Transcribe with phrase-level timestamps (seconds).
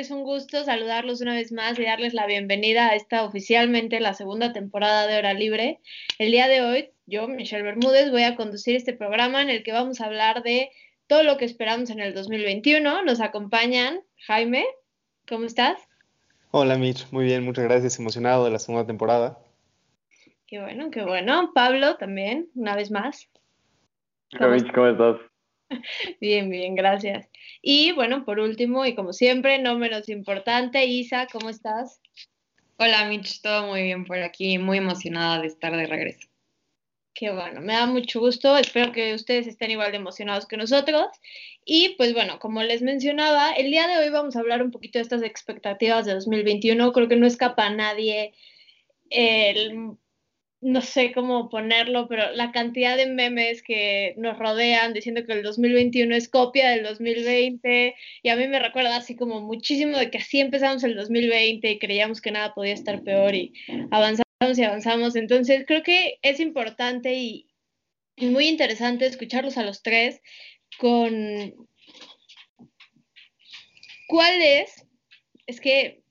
[0.00, 4.14] es un gusto saludarlos una vez más y darles la bienvenida a esta oficialmente la
[4.14, 5.78] segunda temporada de Hora Libre.
[6.18, 9.72] El día de hoy, yo, Michelle Bermúdez, voy a conducir este programa en el que
[9.72, 10.70] vamos a hablar de
[11.06, 13.02] todo lo que esperamos en el 2021.
[13.02, 14.64] Nos acompañan Jaime,
[15.28, 15.78] ¿cómo estás?
[16.50, 19.38] Hola Mitch, muy bien, muchas gracias, emocionado de la segunda temporada.
[20.46, 21.52] Qué bueno, qué bueno.
[21.54, 23.28] Pablo también, una vez más.
[24.32, 25.29] Hola Mitch, ¿cómo estás?
[26.20, 27.28] Bien, bien, gracias.
[27.62, 32.00] Y bueno, por último, y como siempre, no menos importante, Isa, ¿cómo estás?
[32.76, 36.28] Hola Mitch, todo muy bien por aquí, muy emocionada de estar de regreso.
[37.12, 41.08] Qué bueno, me da mucho gusto, espero que ustedes estén igual de emocionados que nosotros.
[41.64, 44.98] Y pues bueno, como les mencionaba, el día de hoy vamos a hablar un poquito
[44.98, 48.32] de estas expectativas de 2021, creo que no escapa a nadie
[49.10, 49.98] el
[50.62, 55.42] no sé cómo ponerlo, pero la cantidad de memes que nos rodean diciendo que el
[55.42, 60.18] 2021 es copia del 2020 y a mí me recuerda así como muchísimo de que
[60.18, 63.54] así empezamos el 2020 y creíamos que nada podía estar peor y
[63.90, 65.16] avanzamos y avanzamos.
[65.16, 67.46] Entonces creo que es importante y,
[68.18, 70.20] muy interesante escucharlos a los tres
[70.78, 71.54] con
[74.08, 74.86] cuál es,
[75.46, 76.02] es que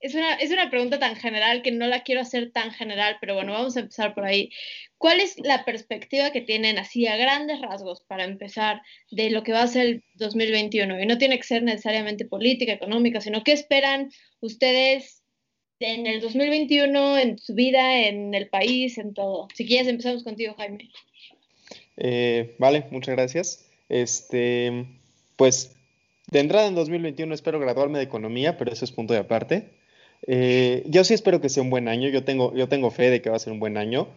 [0.00, 3.34] es una, es una pregunta tan general que no la quiero hacer tan general, pero
[3.34, 4.50] bueno, vamos a empezar por ahí.
[4.96, 9.52] ¿Cuál es la perspectiva que tienen así a grandes rasgos para empezar de lo que
[9.52, 11.00] va a ser el 2021?
[11.00, 15.22] Y no tiene que ser necesariamente política, económica, sino qué esperan ustedes
[15.80, 19.48] en el 2021, en su vida, en el país, en todo.
[19.54, 20.90] Si quieres, empezamos contigo, Jaime.
[21.96, 23.70] Eh, vale, muchas gracias.
[23.88, 24.86] Este,
[25.36, 25.76] pues
[26.30, 29.79] de entrada en 2021 espero graduarme de economía, pero eso es punto de aparte.
[30.26, 33.22] Eh, yo sí espero que sea un buen año, yo tengo, yo tengo fe de
[33.22, 34.08] que va a ser un buen año.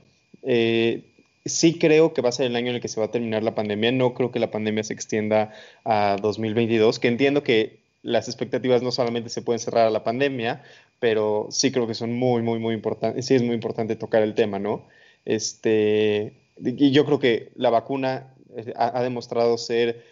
[0.43, 1.03] Eh,
[1.45, 3.43] sí creo que va a ser el año en el que se va a terminar
[3.43, 5.53] la pandemia, no creo que la pandemia se extienda
[5.83, 10.63] a 2022, que entiendo que las expectativas no solamente se pueden cerrar a la pandemia,
[10.99, 14.35] pero sí creo que son muy, muy, muy importantes, sí es muy importante tocar el
[14.35, 14.85] tema, ¿no?
[15.25, 16.33] Este,
[16.63, 20.03] y yo creo que la vacuna eh, ha, ha demostrado ser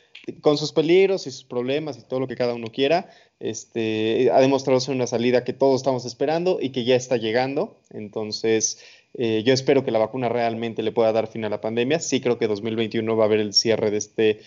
[0.41, 4.39] con sus peligros y sus problemas y todo lo que cada uno quiera, este, ha
[4.39, 7.77] demostrado ser una salida que todos estamos esperando y que ya está llegando.
[7.89, 8.79] Entonces,
[9.15, 11.99] eh, yo espero que la vacuna realmente le pueda dar fin a la pandemia.
[11.99, 14.41] Sí creo que 2021 va a haber el cierre de este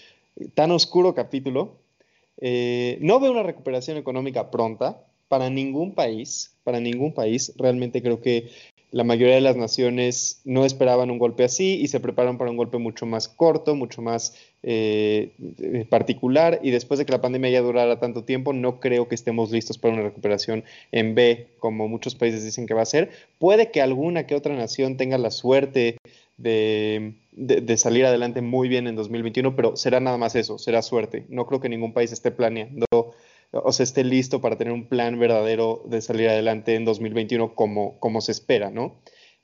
[0.55, 1.79] tan oscuro capítulo.
[2.41, 7.53] Eh, no veo una recuperación económica pronta para ningún país, para ningún país.
[7.57, 8.51] Realmente creo que
[8.95, 12.57] la mayoría de las naciones no esperaban un golpe así y se prepararon para un
[12.57, 15.33] golpe mucho más corto, mucho más eh,
[15.91, 19.51] particular y después de que la pandemia ya durara tanto tiempo, no creo que estemos
[19.51, 20.63] listos para una recuperación
[20.93, 23.11] en B, como muchos países dicen que va a ser.
[23.41, 25.97] Puede que alguna que otra nación tenga la suerte
[26.37, 31.25] de, de, salir adelante muy bien en 2021, pero será nada más eso, será suerte.
[31.29, 32.87] No creo que ningún país esté planeando
[33.63, 37.99] o sea, esté listo para tener un plan verdadero de salir adelante en 2021 como,
[38.01, 39.01] como se espera, ¿no?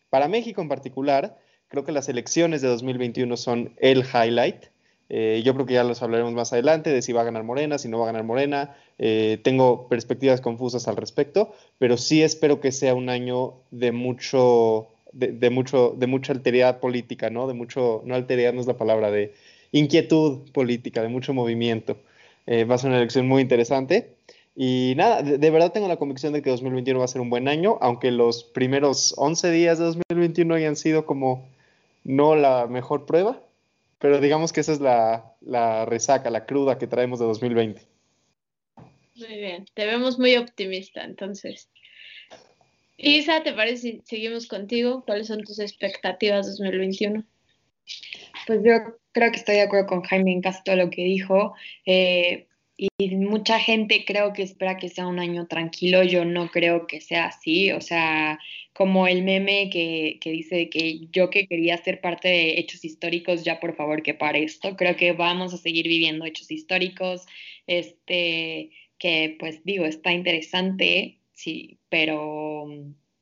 [0.09, 1.39] Para México en particular,
[1.69, 4.67] creo que las elecciones de 2021 son el highlight.
[5.09, 7.79] Eh, yo creo que ya los hablaremos más adelante de si va a ganar Morena,
[7.79, 8.77] si no va a ganar Morena.
[8.99, 14.89] Eh, tengo perspectivas confusas al respecto, pero sí espero que sea un año de mucho,
[15.13, 17.47] de, de, mucho, de mucha alteridad política, ¿no?
[17.47, 19.35] De mucho, no alteridad no es la palabra, de
[19.73, 21.97] inquietud política, de mucho movimiento.
[22.51, 24.17] Eh, va a ser una elección muy interesante.
[24.57, 27.47] Y nada, de, verdad tengo la convicción de que 2021 va a ser un buen
[27.47, 31.49] año, aunque los primeros 11 días de 2021 hayan sido como
[32.03, 33.41] no la mejor prueba,
[34.01, 37.87] pero digamos que esa es la, la resaca, la cruda que traemos de 2020.
[39.15, 41.69] Muy bien, te vemos muy optimista entonces.
[42.97, 45.05] Isa, ¿te parece si seguimos contigo?
[45.07, 47.23] ¿Cuáles son tus expectativas 2021?
[48.49, 48.73] Pues yo
[49.13, 51.55] creo que estoy de acuerdo con Jaime en casi todo lo que dijo.
[51.87, 52.47] Eh,
[52.77, 56.03] y mucha gente creo que espera que sea un año tranquilo.
[56.03, 57.73] Yo no creo que sea así.
[57.73, 58.39] O sea,
[58.73, 63.45] como el meme que, que dice que yo que quería ser parte de hechos históricos,
[63.45, 64.77] ya por favor que pare esto.
[64.77, 67.27] Creo que vamos a seguir viviendo hechos históricos.
[67.67, 68.71] Este,
[69.01, 72.67] que pues digo, está interesante, sí, pero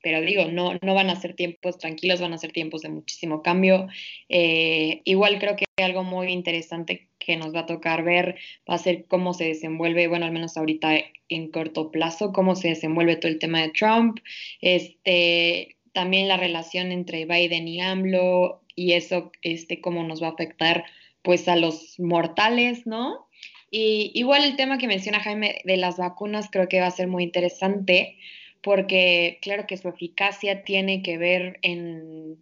[0.03, 3.43] pero digo, no, no van a ser tiempos tranquilos, van a ser tiempos de muchísimo
[3.43, 3.89] cambio.
[4.29, 8.37] Eh, igual creo que algo muy interesante que nos va a tocar ver
[8.69, 10.99] va a ser cómo se desenvuelve, bueno, al menos ahorita
[11.29, 14.19] en corto plazo, cómo se desenvuelve todo el tema de Trump.
[14.61, 20.33] Este, también la relación entre Biden y AMLO y eso, este, cómo nos va a
[20.33, 20.85] afectar
[21.23, 23.29] pues a los mortales, ¿no?
[23.71, 27.09] Y igual el tema que menciona Jaime de las vacunas creo que va a ser
[27.09, 28.17] muy interesante
[28.63, 32.37] porque claro que su eficacia tiene que ver en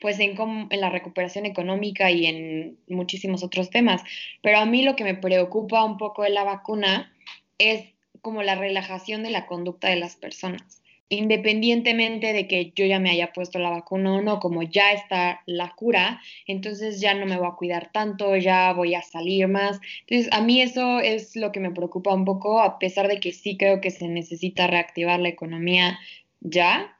[0.00, 0.36] pues en,
[0.70, 4.02] en la recuperación económica y en muchísimos otros temas.
[4.42, 7.14] Pero a mí lo que me preocupa un poco de la vacuna
[7.58, 7.84] es
[8.20, 10.81] como la relajación de la conducta de las personas
[11.12, 15.42] independientemente de que yo ya me haya puesto la vacuna o no, como ya está
[15.44, 19.78] la cura, entonces ya no me voy a cuidar tanto, ya voy a salir más.
[20.00, 23.32] Entonces, a mí eso es lo que me preocupa un poco, a pesar de que
[23.32, 25.98] sí creo que se necesita reactivar la economía
[26.40, 26.98] ya,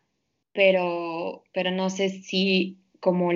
[0.52, 3.30] pero, pero no sé si como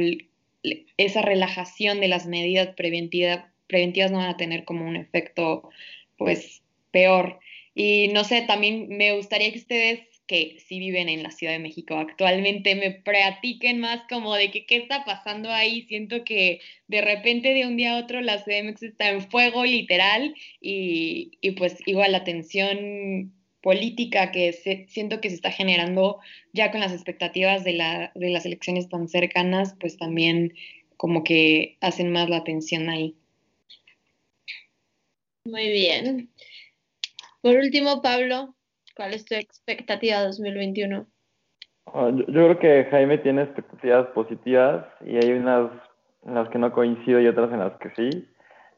[0.98, 5.70] esa relajación de las medidas preventivas, preventivas no van a tener como un efecto
[6.18, 7.40] pues peor.
[7.74, 11.58] Y no sé, también me gustaría que ustedes que sí viven en la Ciudad de
[11.60, 15.82] México actualmente me platiquen más como de que qué está pasando ahí.
[15.88, 20.34] Siento que de repente de un día a otro la CDMX está en fuego literal
[20.60, 23.32] y, y pues igual la tensión
[23.66, 26.20] política que se, siento que se está generando
[26.52, 30.54] ya con las expectativas de, la, de las elecciones tan cercanas, pues también
[30.96, 33.16] como que hacen más la tensión ahí.
[35.44, 36.30] Muy bien.
[37.40, 38.55] Por último, Pablo,
[38.96, 41.06] ¿Cuál es tu expectativa 2021?
[41.92, 45.70] Ah, yo, creo que Jaime tiene expectativas positivas y hay unas
[46.24, 48.26] en las que no coincido y otras en las que sí.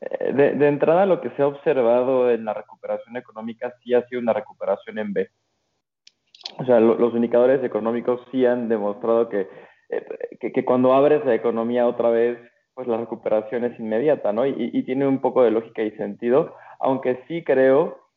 [0.00, 4.20] Eh, de, entrada, lo que se ha observado en la recuperación económica sí ha sido
[4.20, 5.30] una recuperación en B.
[6.58, 9.48] O sea, los indicadores económicos sí han demostrado que,
[9.88, 10.06] eh,
[10.40, 12.38] que, que, cuando abres la economía otra vez,
[12.74, 14.44] pues la recuperación es inmediata, ¿no?
[14.46, 18.07] Y, y tiene un poco de lógica y sentido, aunque sí creo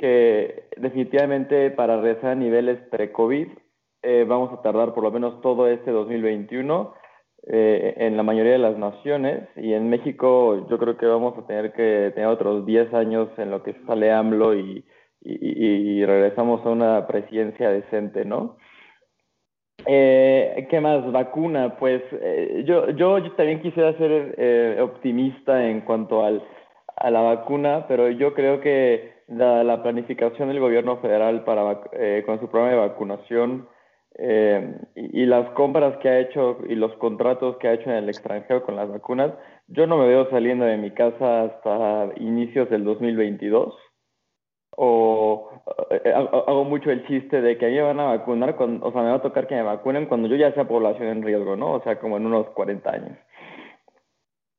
[0.00, 3.48] que definitivamente para regresar a niveles pre-COVID
[4.02, 6.94] eh, vamos a tardar por lo menos todo este 2021
[7.46, 11.46] eh, en la mayoría de las naciones y en México yo creo que vamos a
[11.46, 14.86] tener que tener otros 10 años en lo que sale AMLO y,
[15.22, 18.56] y, regresamos a una presidencia decente, ¿no?
[19.84, 21.12] Eh, ¿Qué más?
[21.12, 21.76] Vacuna.
[21.78, 22.02] Pues
[22.64, 26.42] yo, yo, yo, también quisiera ser optimista en cuanto al,
[27.00, 32.38] a la vacuna, pero yo creo que la, planificación del gobierno federal para, eh, con
[32.40, 33.68] su programa de vacunación
[34.18, 38.08] eh, y, las compras que ha hecho y los contratos que ha hecho en el
[38.08, 39.32] extranjero con las vacunas,
[39.68, 43.74] yo no me veo saliendo de mi casa hasta inicios del 2022.
[44.76, 45.50] O
[45.90, 49.02] eh, hago mucho el chiste de que a mí me van a vacunar, o sea,
[49.02, 51.72] me va a tocar que me vacunen cuando yo ya sea población en riesgo, ¿no?
[51.72, 53.18] O sea, como en unos 40 años.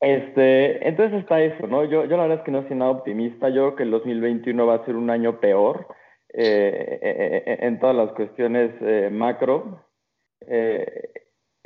[0.02, 1.86] Este, entonces está eso, ¿no?
[1.86, 3.50] Yo, yo la verdad es que no soy nada optimista.
[3.50, 5.86] Yo creo que el 2021 va a ser un año peor
[6.34, 8.72] eh, eh, eh, en todas las cuestiones
[9.12, 9.86] macro.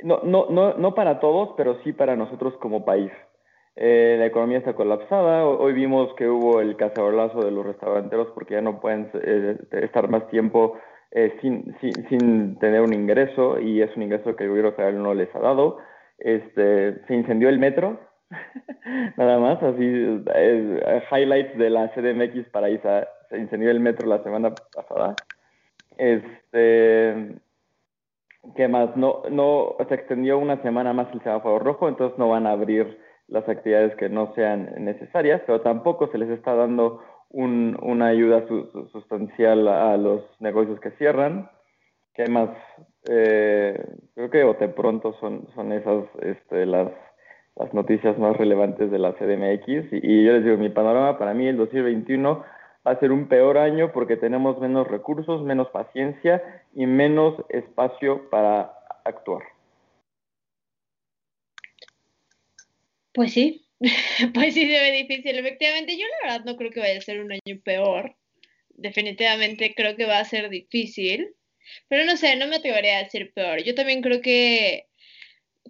[0.02, 3.10] no, no, no, no para todos, pero sí para nosotros como país.
[3.74, 5.46] la economía está colapsada.
[5.46, 9.10] Hoy vimos que hubo el cacerolazo de los restauranteros porque ya no pueden
[9.70, 10.76] estar más tiempo
[11.40, 15.14] sin, sin, sin, tener un ingreso y es un ingreso que el gobierno federal no
[15.14, 15.78] les ha dado.
[16.18, 17.98] Este, se incendió el metro,
[19.16, 23.08] Nada más, así, eh, highlights de la CDMX para Isa.
[23.30, 25.14] Se incendió el metro la semana pasada.
[25.96, 27.36] Este,
[28.54, 28.96] ¿qué más?
[28.96, 32.98] No, no, se extendió una semana más el semáforo rojo, entonces no van a abrir
[33.28, 38.46] las actividades que no sean necesarias, pero tampoco se les está dando un, una ayuda
[38.92, 41.50] sustancial a los negocios que cierran.
[42.14, 42.50] ¿Qué más?
[43.08, 43.78] Eh,
[44.14, 46.90] creo que bote pronto son, son esas este, las
[47.56, 49.92] las noticias más relevantes de la CDMX.
[49.92, 52.44] Y, yo les digo, mi panorama para mí el 2021
[52.86, 56.42] va a ser un peor año porque tenemos menos recursos, menos paciencia
[56.74, 58.72] y menos espacio para
[59.04, 59.42] actuar.
[63.12, 63.66] Pues sí,
[64.34, 65.38] pues sí se ve difícil.
[65.38, 68.14] Efectivamente, yo la verdad no creo que vaya a ser un año peor.
[68.68, 71.34] Definitivamente creo que va a ser difícil.
[71.88, 73.62] Pero no sé, no me atrevería a decir peor.
[73.64, 74.86] Yo también creo que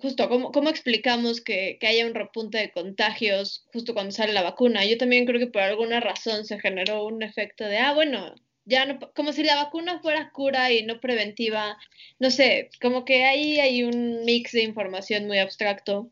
[0.01, 4.43] justo, ¿cómo, cómo explicamos que, que, haya un repunte de contagios justo cuando sale la
[4.43, 4.85] vacuna?
[4.85, 8.35] Yo también creo que por alguna razón se generó un efecto de, ah, bueno,
[8.67, 11.79] ya no, como si la vacuna fuera cura y no preventiva,
[12.19, 16.11] no sé, como que ahí hay un mix de información muy abstracto,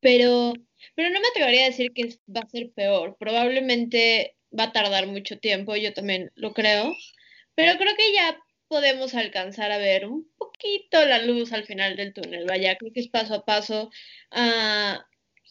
[0.00, 0.52] pero,
[0.94, 5.06] pero no me atrevería a decir que va a ser peor, probablemente va a tardar
[5.06, 6.94] mucho tiempo, yo también lo creo,
[7.54, 12.12] pero creo que ya podemos alcanzar a ver un poquito la luz al final del
[12.14, 12.46] túnel.
[12.46, 13.90] Vaya, creo que es paso a paso.
[14.30, 15.07] Ah,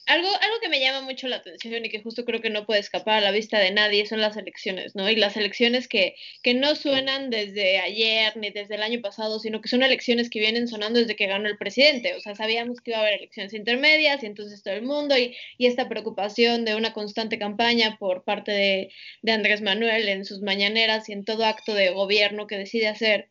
[0.07, 2.79] algo, algo que me llama mucho la atención y que justo creo que no puede
[2.79, 5.09] escapar a la vista de nadie son las elecciones, ¿no?
[5.09, 9.61] Y las elecciones que, que no suenan desde ayer ni desde el año pasado, sino
[9.61, 12.15] que son elecciones que vienen sonando desde que ganó el presidente.
[12.15, 15.35] O sea, sabíamos que iba a haber elecciones intermedias y entonces todo el mundo y,
[15.57, 20.41] y esta preocupación de una constante campaña por parte de, de Andrés Manuel en sus
[20.41, 23.29] mañaneras y en todo acto de gobierno que decide hacer.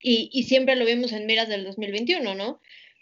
[0.00, 2.60] Y, y siempre lo vimos en miras del 2021, ¿no?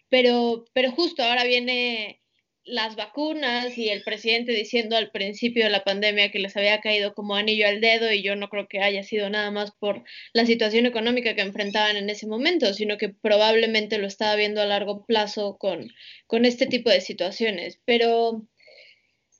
[0.08, 2.20] Pero, pero justo ahora viene
[2.64, 7.14] las vacunas y el presidente diciendo al principio de la pandemia que les había caído
[7.14, 10.02] como anillo al dedo y yo no creo que haya sido nada más por
[10.32, 14.66] la situación económica que enfrentaban en ese momento, sino que probablemente lo estaba viendo a
[14.66, 15.90] largo plazo con,
[16.26, 17.80] con este tipo de situaciones.
[17.84, 18.46] Pero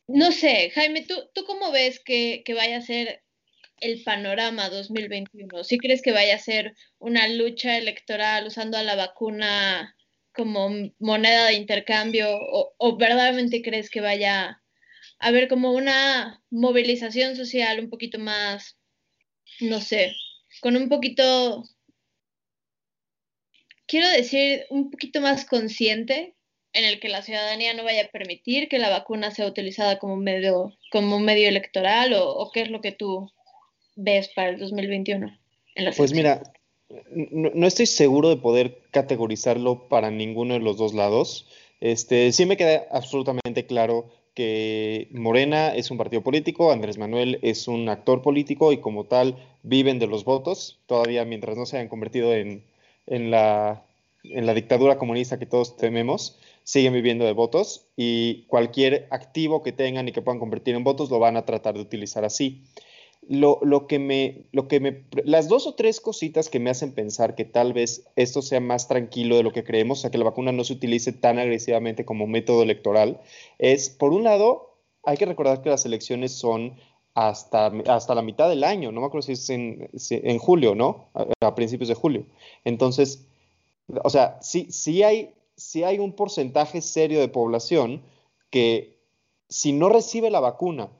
[0.06, 3.22] no sé, Jaime, ¿tú, tú cómo ves que, que vaya a ser
[3.80, 5.64] el panorama 2021?
[5.64, 9.96] ¿Sí crees que vaya a ser una lucha electoral usando a la vacuna
[10.34, 14.60] como moneda de intercambio o, verdaderamente crees que vaya
[15.20, 18.76] a haber como una movilización social un poquito más,
[19.60, 20.12] no sé,
[20.60, 21.64] con un poquito,
[23.86, 26.34] quiero decir, un poquito más consciente
[26.72, 30.16] en el que la ciudadanía no vaya a permitir que la vacuna sea utilizada como
[30.16, 33.30] medio, como medio electoral o, qué es lo que tú
[33.94, 35.38] ves para el 2021?
[35.76, 36.42] En la pues mira,
[37.14, 41.46] no, estoy seguro de poder categorizarlo para ninguno de los dos lados.
[41.80, 47.68] Este, sí me queda absolutamente claro que Morena es un partido político, Andrés Manuel es
[47.68, 51.88] un actor político y como tal viven de los votos, todavía mientras no se hayan
[51.88, 52.64] convertido en,
[53.06, 53.84] en, la,
[54.24, 59.72] en la dictadura comunista que todos tememos, siguen viviendo de votos y cualquier activo que
[59.72, 62.64] tengan y que puedan convertir en votos lo van a tratar de utilizar así
[63.28, 66.92] lo, lo, que me, lo que me, las dos o tres cositas que me hacen
[66.92, 70.18] pensar que tal vez esto sea más tranquilo de lo que creemos, o sea, que
[70.18, 73.20] la vacuna no se utilice tan agresivamente como método electoral,
[73.58, 76.74] es, por un lado, hay que recordar que las elecciones son
[77.14, 81.08] hasta, hasta la mitad del año, no me acuerdo si es en, en julio, ¿no?
[81.14, 82.26] A, a, principios de julio.
[82.64, 83.26] Entonces,
[84.02, 88.02] o sea, sí, sí, hay, sí hay un porcentaje serio de población
[88.50, 88.98] que
[89.48, 90.90] si no recibe la vacuna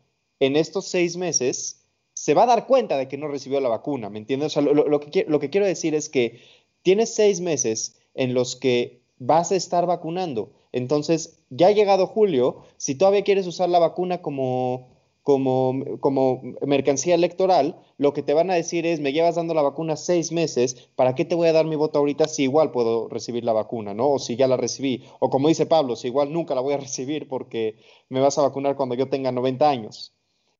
[0.40, 1.83] en estos seis meses,
[2.24, 4.56] se va a dar cuenta de que no recibió la vacuna, ¿me entiendes?
[4.56, 6.40] O sea, lo, que, lo que quiero decir es que
[6.80, 10.54] tienes seis meses en los que vas a estar vacunando.
[10.72, 17.14] Entonces, ya ha llegado julio, si todavía quieres usar la vacuna como, como, como mercancía
[17.14, 20.88] electoral, lo que te van a decir es, me llevas dando la vacuna seis meses,
[20.96, 23.92] ¿para qué te voy a dar mi voto ahorita si igual puedo recibir la vacuna,
[23.92, 24.12] ¿no?
[24.12, 25.04] O si ya la recibí.
[25.20, 27.76] O como dice Pablo, si igual nunca la voy a recibir porque
[28.08, 30.13] me vas a vacunar cuando yo tenga 90 años.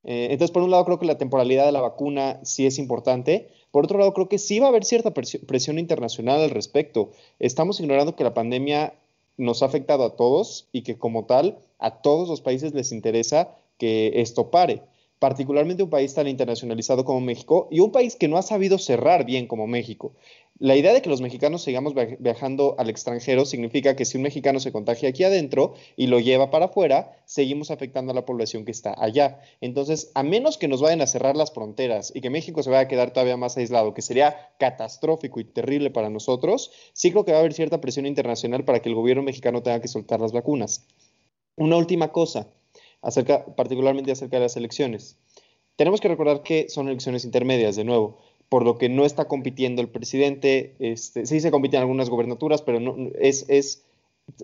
[0.05, 3.49] Eh, entonces, por un lado, creo que la temporalidad de la vacuna sí es importante.
[3.71, 7.11] Por otro lado, creo que sí va a haber cierta presión internacional al respecto.
[7.39, 8.93] Estamos ignorando que la pandemia
[9.37, 13.55] nos ha afectado a todos y que como tal a todos los países les interesa
[13.77, 14.81] que esto pare
[15.19, 19.25] particularmente un país tan internacionalizado como México y un país que no ha sabido cerrar
[19.25, 20.13] bien como México.
[20.57, 24.61] La idea de que los mexicanos sigamos viajando al extranjero significa que si un mexicano
[24.61, 28.71] se contagia aquí adentro y lo lleva para afuera, seguimos afectando a la población que
[28.71, 29.41] está allá.
[29.59, 32.83] Entonces, a menos que nos vayan a cerrar las fronteras y que México se vaya
[32.83, 37.33] a quedar todavía más aislado, que sería catastrófico y terrible para nosotros, sí creo que
[37.33, 40.31] va a haber cierta presión internacional para que el gobierno mexicano tenga que soltar las
[40.31, 40.87] vacunas.
[41.57, 42.47] Una última cosa
[43.05, 45.15] acerca, particularmente acerca de las elecciones.
[45.75, 48.17] Tenemos que recordar que son elecciones intermedias, de nuevo,
[48.49, 52.79] por lo que no está compitiendo el presidente, este, sí se compiten algunas gobernaturas, pero
[52.79, 53.85] no, es, es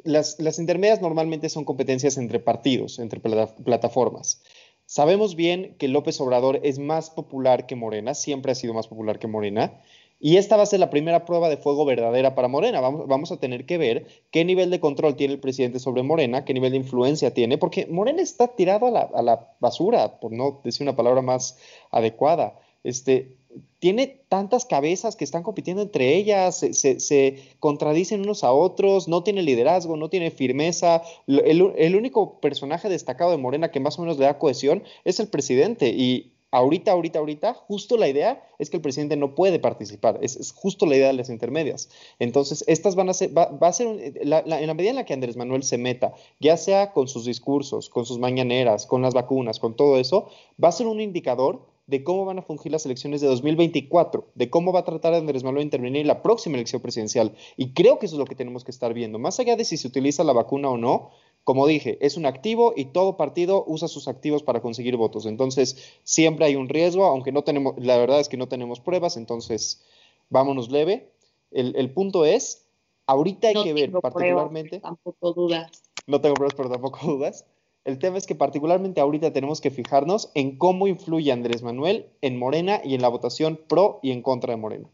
[0.04, 4.44] las, intermedias normalmente son competencias entre partidos, entre plata, plataformas.
[4.86, 9.18] Sabemos bien que López Obrador es más popular que Morena, siempre ha sido más popular
[9.18, 9.82] que Morena,
[10.24, 12.80] y esta va a ser la primera prueba de fuego verdadera para Morena.
[12.80, 16.54] Vamos, a tener que ver qué nivel de control tiene el presidente sobre Morena, qué
[16.54, 20.96] nivel de influencia tiene, porque Morena está tirado a la, basura, por no decir una
[20.96, 21.58] palabra más
[21.90, 22.60] adecuada.
[22.84, 23.36] Este,
[23.80, 29.42] tiene tantas cabezas que están compitiendo entre ellas, se, contradicen unos a otros, no tiene
[29.42, 31.02] liderazgo, no tiene firmeza.
[31.26, 35.20] El, el único personaje destacado de Morena que más o menos le da cohesión es
[35.20, 39.60] el presidente y ahorita, ahorita, ahorita, justo la idea es que el presidente no puede
[39.60, 41.90] participar, es, es justo la idea de las intermedias.
[42.20, 45.14] Entonces, estas van a ser, va, a ser, la, en la medida en la que
[45.14, 49.60] Andrés Manuel se meta, ya sea con sus discursos, con sus mañaneras, con las vacunas,
[49.60, 50.30] con todo eso,
[50.64, 54.50] va a ser un indicador de cómo van a fungir las elecciones de 2024, de
[54.50, 57.36] cómo va a tratar Andrés Manuel de intervenir en la próxima elección presidencial.
[57.58, 59.20] Y creo que eso es lo que tenemos que estar viendo.
[59.20, 61.12] Más allá de si se utiliza la vacuna o no,
[61.44, 65.26] como dije, es un activo y todo partido usa sus activos para conseguir votos.
[65.26, 69.18] Entonces, siempre hay un riesgo, aunque no tenemos, la verdad es que no tenemos pruebas,
[69.18, 69.84] entonces
[70.30, 71.12] vámonos leve.
[71.52, 72.68] El, el punto es,
[73.08, 74.80] ahorita hay no que ver particularmente.
[74.80, 75.84] Pruebas, tampoco dudas.
[76.08, 77.46] No tengo pruebas, pero tampoco dudas.
[77.84, 82.38] El tema es que particularmente ahorita tenemos que fijarnos en cómo influye Andrés Manuel en
[82.38, 84.90] Morena y en la votación pro y en contra de Morena.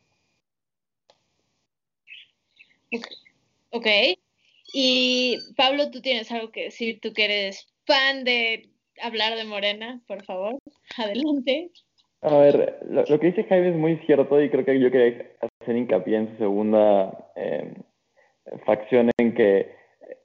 [3.72, 3.88] Ok.
[4.74, 8.70] Y Pablo, tú tienes algo que decir, tú que eres fan de
[9.02, 10.58] hablar de Morena, por favor,
[10.98, 11.72] adelante.
[12.22, 15.28] A ver, lo, que dice Jaime es muy cierto y creo que yo quería
[15.62, 17.74] hacer hincapié en su segunda eh,
[18.66, 19.72] facción en que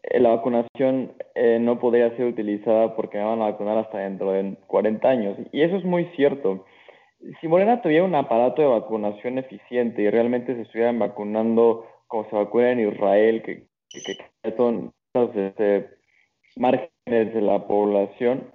[0.02, 4.32] eh, la vacunación eh, no podría ser utilizada porque me van a vacunar hasta dentro
[4.32, 5.36] de 40 años.
[5.52, 6.64] Y eso es muy cierto.
[7.40, 12.36] Si Morena tuviera un aparato de vacunación eficiente y realmente se estuvieran vacunando como se
[12.36, 13.66] vacuna en Israel, que,
[14.00, 15.90] que, son este,
[16.56, 18.52] márgenes de la población,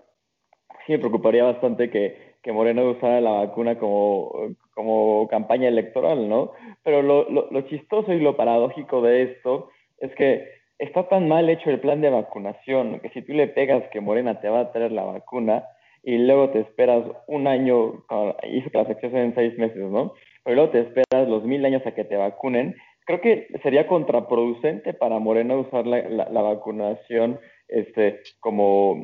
[0.86, 4.32] sí me preocuparía bastante que, que Morena usara la vacuna como,
[4.74, 6.52] como campaña electoral, ¿no?
[6.84, 10.48] Pero lo, lo, lo chistoso y lo paradójico de esto es que
[10.80, 14.40] está tan mal hecho el plan de vacunación que si tú le pegas que Morena
[14.40, 15.64] te va a traer la vacuna
[16.04, 18.06] y luego te esperas un año,
[18.50, 20.14] hizo que las acciones en seis meses, ¿no?
[20.44, 22.76] Pero luego te esperas los mil años a que te vacunen,
[23.08, 28.96] creo que sería contraproducente para Morena usar la, la, vacunación este, como,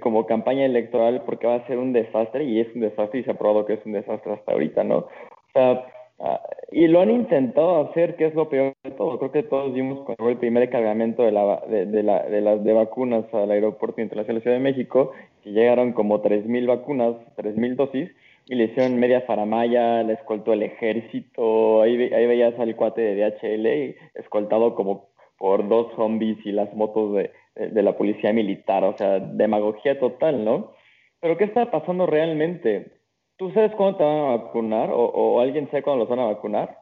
[0.00, 3.32] como campaña electoral porque va a ser un desastre y es un desastre y se
[3.32, 4.98] ha probado que es un desastre hasta ahorita, ¿no?
[4.98, 5.08] O
[5.52, 5.84] sea,
[6.20, 6.40] Ah,
[6.72, 9.18] y lo han intentado hacer, que es lo peor de todo.
[9.18, 12.40] Creo que todos vimos cuando fue el primer cargamento de, la, de, de, la, de
[12.40, 15.12] las de vacunas al aeropuerto internacional de Ciudad de México,
[15.44, 18.10] que llegaron como 3.000 vacunas, 3.000 dosis,
[18.48, 23.30] y le hicieron media faramaya, le escoltó el ejército, ahí, ahí veías al cuate de
[23.30, 28.96] DHL escoltado como por dos zombies y las motos de, de la policía militar, o
[28.96, 30.72] sea, demagogía total, ¿no?
[31.20, 32.98] Pero ¿qué está pasando realmente?
[33.36, 36.76] ¿Tú sabes cuándo te van a vacunar o, alguien sabe cuándo los van a vacunar?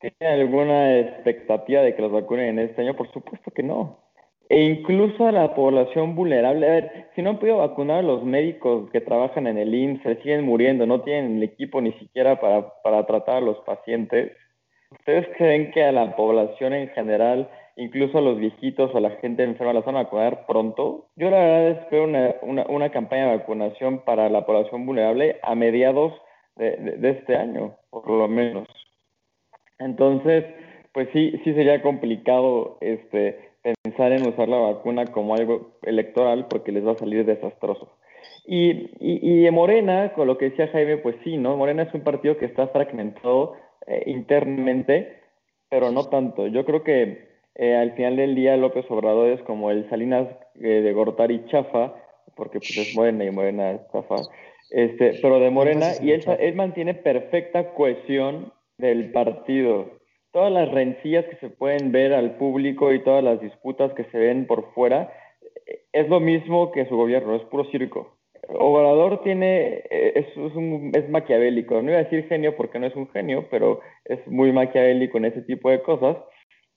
[0.00, 2.96] ¿Tiene alguna expectativa de que los vacunen en este año?
[2.96, 4.09] Por supuesto que no.
[4.50, 6.66] E incluso a la población vulnerable.
[6.66, 10.18] A ver, si no han podido vacunar a los médicos que trabajan en el IMSS,
[10.22, 14.32] siguen muriendo, no tienen el equipo ni siquiera para, para tratar a los pacientes.
[14.90, 19.10] ¿Ustedes creen que a la población en general incluso a los viejitos o a la
[19.12, 21.06] gente enferma la van a vacunar pronto.
[21.16, 25.54] Yo la verdad espero una, una, una campaña de vacunación para la población vulnerable a
[25.54, 26.12] mediados
[26.56, 28.68] de, de, este año, por lo menos.
[29.78, 30.44] Entonces,
[30.92, 33.49] pues sí, sí sería complicado este,
[34.08, 37.88] en usar la vacuna como algo electoral porque les va a salir desastroso.
[38.46, 41.56] Y, y, y Morena, con lo que decía Jaime, pues sí, ¿no?
[41.56, 43.54] Morena es un partido que está fragmentado
[43.86, 45.20] eh, internamente,
[45.68, 46.46] pero no tanto.
[46.46, 50.28] Yo creo que eh, al final del día López Obrador es como el Salinas
[50.60, 51.94] eh, de Gortari Chafa,
[52.34, 54.16] porque pues es Morena y Morena es Chafa,
[54.70, 59.99] este, pero de Morena, y él, él mantiene perfecta cohesión del partido.
[60.32, 64.18] Todas las rencillas que se pueden ver al público y todas las disputas que se
[64.18, 65.12] ven por fuera,
[65.66, 68.16] eh, es lo mismo que su gobierno, es puro circo.
[68.48, 72.96] Obrador tiene, es, es, un, es maquiavélico, no iba a decir genio porque no es
[72.96, 76.16] un genio, pero es muy maquiavélico en ese tipo de cosas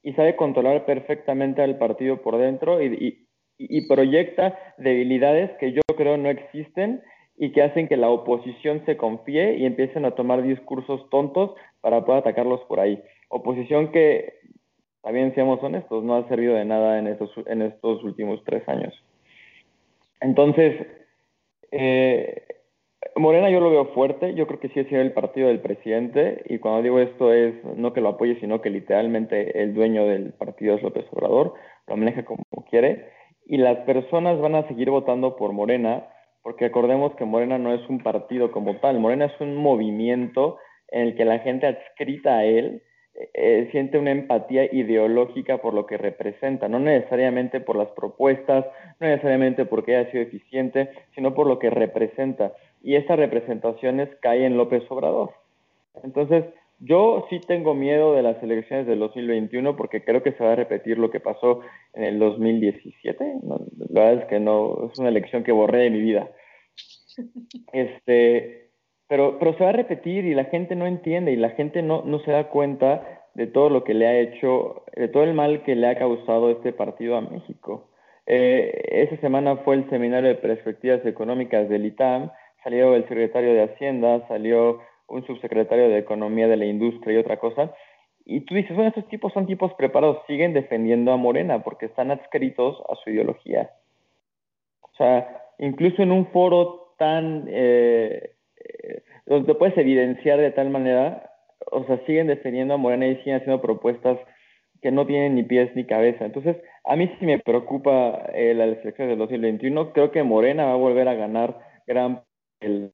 [0.03, 3.25] y sabe controlar perfectamente al partido por dentro y,
[3.57, 7.01] y, proyecta debilidades que yo creo no existen
[7.37, 12.03] y que hacen que la oposición se confíe y empiecen a tomar discursos tontos para
[12.05, 13.01] poder atacarlos por ahí.
[13.35, 14.33] Oposición que,
[15.01, 18.93] también seamos honestos, no ha servido de nada en estos, en estos últimos tres años.
[20.21, 20.85] Entonces,
[21.71, 22.43] eh,
[23.15, 26.59] Morena yo lo veo fuerte, yo creo que sí sido el partido del presidente y
[26.59, 30.75] cuando digo esto es no que lo apoye, sino que literalmente el dueño del partido
[30.75, 31.55] es López Obrador,
[31.87, 33.09] lo maneja como quiere
[33.47, 36.07] y las personas van a seguir votando por Morena
[36.43, 41.07] porque acordemos que Morena no es un partido como tal, Morena es un movimiento en
[41.07, 42.83] el que la gente adscrita a él
[43.15, 48.65] eh, siente una empatía ideológica por lo que representa, no necesariamente por las propuestas,
[48.99, 54.43] no necesariamente porque haya sido eficiente, sino por lo que representa y estas representaciones caen
[54.43, 55.31] en López Obrador.
[56.03, 56.45] Entonces,
[56.79, 60.57] yo sí tengo miedo de las elecciones del 2021 porque creo que se va a
[60.57, 61.61] repetir lo que pasó
[61.93, 63.35] en el 2017.
[63.43, 63.57] la
[63.89, 66.29] verdad es que no, es una elección que borré de mi vida.
[67.71, 68.62] Este,
[69.13, 72.01] pero, pero se va a repetir y la gente no entiende y la gente no,
[72.03, 75.61] no se da cuenta de todo lo que le ha hecho, de todo el mal
[75.61, 77.91] que le ha causado este partido a México.
[78.25, 82.31] Eh, esa semana fue el seminario de perspectivas económicas del ITAM
[82.63, 87.37] salió el secretario de Hacienda, salió un subsecretario de Economía de la Industria y otra
[87.37, 87.71] cosa.
[88.25, 92.09] Y tú dices, bueno, estos tipos son tipos preparados, siguen defendiendo a Morena porque están
[92.09, 93.69] adscritos a su ideología.
[94.81, 98.31] O sea, incluso en un foro tan, eh,
[98.63, 101.29] eh, donde puedes evidenciar de tal manera,
[101.71, 104.19] o sea, siguen defendiendo a Morena y siguen haciendo propuestas
[104.81, 106.25] que no tienen ni pies ni cabeza.
[106.25, 109.93] Entonces, A mí sí me preocupa eh, la elección del 2021.
[109.93, 112.23] Creo que Morena va a volver a ganar gran
[112.59, 112.91] el,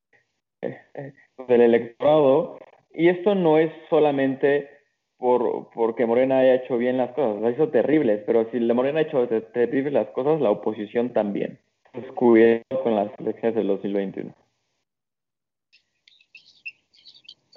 [0.62, 1.14] eh,
[1.48, 2.60] del electorado.
[2.94, 4.70] Y esto no es solamente
[5.18, 9.00] por porque Morena haya hecho bien las cosas, ha hecho terribles, pero si la Morena
[9.00, 11.60] ha hecho terribles las cosas, la oposición también.
[12.84, 14.34] Con las elecciones del 2021.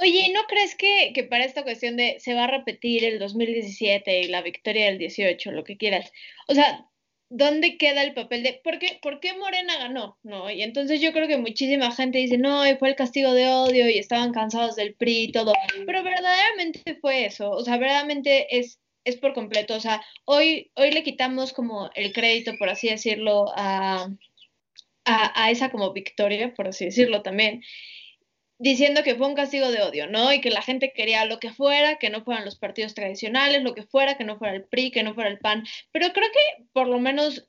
[0.03, 4.25] Oye, ¿no crees que, para esta cuestión de se va a repetir el 2017 y
[4.25, 6.11] la victoria del 18, lo que quieras?
[6.49, 6.89] O sea,
[7.29, 10.19] ¿dónde queda el papel de por qué, por qué Morena ganó?
[10.25, 10.51] ¿No?
[10.51, 13.99] Y entonces yo creo que muchísima gente dice, no, fue el castigo de odio y
[13.99, 15.53] estaban cansados del PRI y todo.
[15.87, 17.53] Pero verdaderamente fue eso.
[17.53, 19.77] O sea, verdaderamente es, es por completo.
[19.77, 24.09] O sea, hoy, hoy le quitamos como el crédito, por así decirlo, a,
[25.05, 27.63] a esa como victoria, por así decirlo también
[28.63, 30.33] diciendo que fue un castigo de odio, ¿no?
[30.33, 33.75] Y que la gente quería lo que fuera, que no fueran los partidos tradicionales, lo
[33.75, 35.65] que fuera, que no fuera el PRI, que no fuera el PAN.
[35.91, 37.49] Pero creo que por lo menos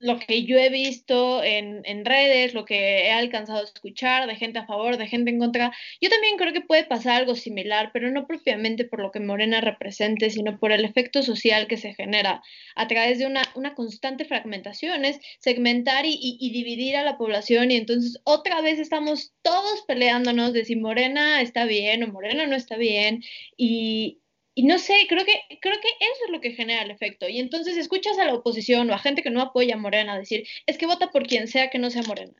[0.00, 4.34] lo que yo he visto en, en, redes, lo que he alcanzado a escuchar de
[4.34, 7.90] gente a favor, de gente en contra, yo también creo que puede pasar algo similar,
[7.92, 11.94] pero no propiamente por lo que Morena represente, sino por el efecto social que se
[11.94, 12.42] genera
[12.76, 17.18] a través de una, una constante fragmentación, es segmentar y, y, y dividir a la
[17.18, 22.46] población y entonces otra vez estamos todos peleándonos de si Morena está bien o Morena
[22.46, 23.22] no está bien
[23.56, 24.20] y,
[24.54, 27.28] y no sé, creo que, creo que eso es lo que genera el efecto.
[27.28, 30.46] Y entonces escuchas a la oposición o a gente que no apoya a Morena decir,
[30.66, 32.34] es que vota por quien sea que no sea Morena.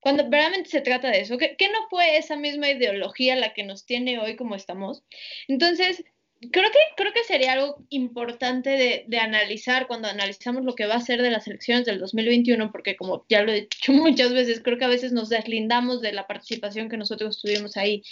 [0.00, 3.86] Cuando verdaderamente se trata de eso, que no fue esa misma ideología la que nos
[3.86, 5.02] tiene hoy como estamos.
[5.48, 6.04] Entonces,
[6.50, 10.94] creo que, creo que sería algo importante de, de, analizar cuando analizamos lo que va
[10.94, 14.60] a ser de las elecciones del 2021, porque como ya lo he dicho muchas veces,
[14.62, 18.02] creo que a veces nos deslindamos de la participación que nosotros tuvimos ahí.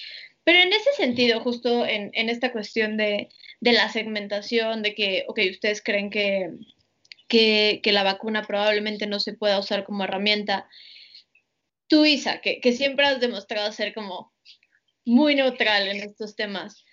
[0.44, 3.28] Pero en ese sentido, justo en, esta cuestión de,
[3.60, 6.50] la segmentación, de que, ok, ustedes creen que,
[7.84, 10.68] la vacuna probablemente no se pueda usar como herramienta,
[11.86, 14.32] tú, Isa, que, siempre has demostrado ser como
[15.04, 16.84] muy neutral en estos temas,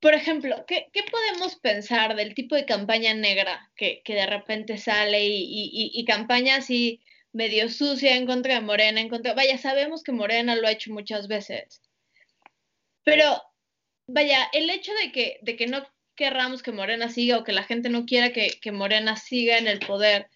[0.00, 4.76] por ejemplo, ¿qué, ¿qué, podemos pensar del tipo de campaña negra que, que de repente
[4.76, 7.00] sale y, y, y, campaña así
[7.32, 10.92] medio sucia en contra de Morena, en contra, vaya, sabemos que Morena lo ha hecho
[10.92, 11.80] muchas veces,
[13.04, 13.42] pero,
[14.06, 17.64] vaya, el hecho de que, de que no querramos que Morena siga o que la
[17.64, 20.28] gente no quiera que, que Morena siga en el poder,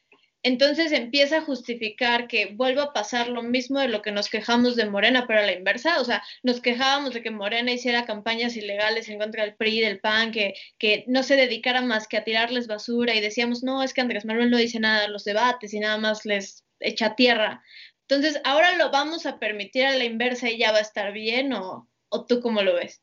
[0.47, 4.77] entonces empieza a justificar que vuelva a pasar lo mismo de lo que nos quejamos
[4.77, 8.57] de Morena, pero a la inversa, o sea, nos quejábamos de que Morena hiciera campañas
[8.57, 12.23] ilegales en contra del PRI, del PAN, que, que no se dedicara más que a
[12.23, 15.75] tirarles basura y decíamos, no, es que Andrés Manuel no dice nada en los debates
[15.75, 17.65] y nada más les echa tierra.
[18.09, 21.53] Entonces, ahora lo vamos a permitir a la inversa y ya va a estar bien
[21.55, 23.03] o, ¿O tú cómo lo ves?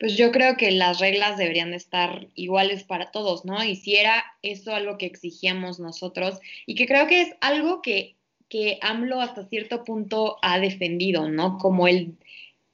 [0.00, 3.62] Pues yo creo que las reglas deberían de estar iguales para todos, ¿no?
[3.62, 8.16] Y si era eso algo que exigíamos nosotros y que creo que es algo que,
[8.48, 11.58] que AMLO hasta cierto punto ha defendido, ¿no?
[11.58, 12.16] Como él,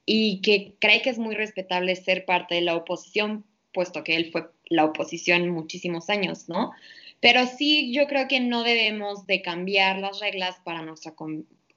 [0.07, 4.31] y que cree que es muy respetable ser parte de la oposición, puesto que él
[4.33, 6.73] fue la oposición muchísimos años, ¿no?
[7.21, 11.15] Pero sí, yo creo que no debemos de cambiar las reglas para nuestra,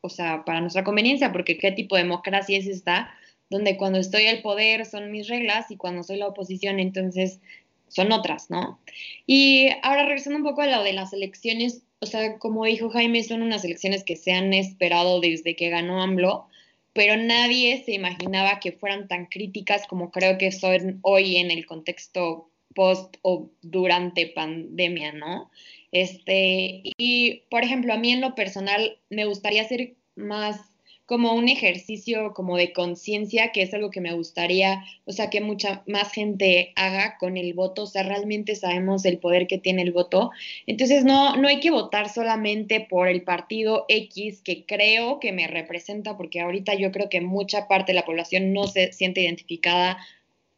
[0.01, 3.11] o sea, para nuestra conveniencia, porque qué tipo de democracia es esta,
[3.49, 7.39] donde cuando estoy al poder son mis reglas y cuando soy la oposición entonces
[7.87, 8.79] son otras, ¿no?
[9.25, 13.23] Y ahora regresando un poco a lo de las elecciones, o sea, como dijo Jaime,
[13.23, 16.47] son unas elecciones que se han esperado desde que ganó AMLO,
[16.93, 21.65] pero nadie se imaginaba que fueran tan críticas como creo que son hoy en el
[21.65, 25.49] contexto post o durante pandemia, ¿no?
[25.91, 30.69] Este, y por ejemplo, a mí en lo personal me gustaría hacer más
[31.09, 35.41] como un ejercicio como de conciencia, que es algo que me gustaría, o sea, que
[35.41, 39.81] mucha más gente haga con el voto, o sea, realmente sabemos el poder que tiene
[39.81, 40.29] el voto.
[40.67, 45.47] Entonces, no, no hay que votar solamente por el partido X que creo que me
[45.47, 49.97] representa, porque ahorita yo creo que mucha parte de la población no se siente identificada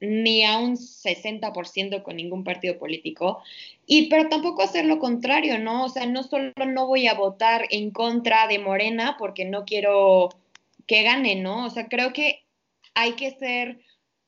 [0.02, 3.42] ni a un 60% con ningún partido político.
[3.86, 5.86] Y pero tampoco hacer lo contrario, ¿no?
[5.86, 10.30] O sea, no solo no voy a votar en contra de Morena porque no quiero
[10.88, 11.66] que gane, ¿no?
[11.68, 12.44] O sea, creo que
[12.96, 13.80] hay que ser,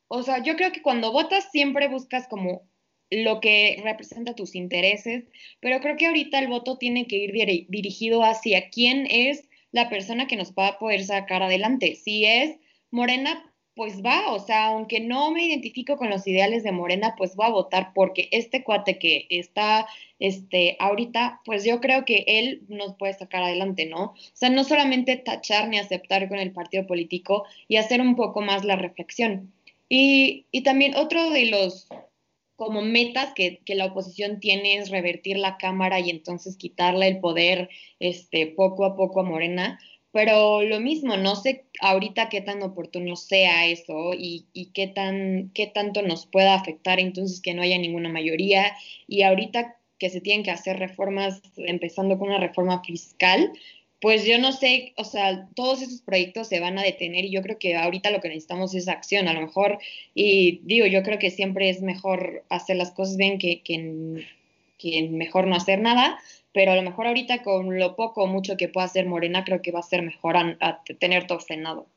[0.08, 2.62] o sea, yo creo que cuando votas siempre buscas como
[3.10, 5.26] lo que representa tus intereses,
[5.60, 7.32] pero creo que ahorita el voto tiene que ir
[7.68, 11.96] dirigido hacia quién es la persona que nos va a poder sacar adelante.
[11.96, 12.58] Si es
[12.92, 17.36] Morena, pues va, o sea, aunque no me identifico con los ideales de Morena, pues
[17.36, 19.88] voy a votar porque este cuate que está
[20.20, 24.04] este ahorita, pues yo creo que él nos puede sacar adelante, ¿no?
[24.04, 28.42] O sea, no solamente tachar ni aceptar con el partido político y hacer un poco
[28.42, 29.52] más la reflexión.
[29.90, 31.88] Y, y también otro de los
[32.56, 37.20] como metas que, que, la oposición tiene es revertir la Cámara y entonces quitarle el
[37.20, 39.80] poder este, poco a poco a Morena.
[40.13, 45.49] Pero lo mismo, no sé ahorita qué tan oportuno sea eso y, y qué, tan,
[45.56, 48.76] qué tanto nos pueda afectar entonces que no haya ninguna mayoría.
[49.08, 53.52] Y ahorita que se tienen que hacer reformas, empezando con una reforma fiscal,
[54.04, 57.41] pues yo no sé, o sea, todos esos proyectos se van a detener y yo
[57.41, 59.80] creo que ahorita lo que necesitamos es acción, a lo mejor,
[60.13, 64.28] y digo, yo creo que siempre es mejor hacer las cosas bien que, que,
[64.78, 66.19] que mejor no hacer nada,
[66.54, 69.62] pero a lo mejor ahorita con lo poco o mucho que pueda hacer Morena, creo
[69.62, 71.88] que va a ser mejor a, tener todo frenado.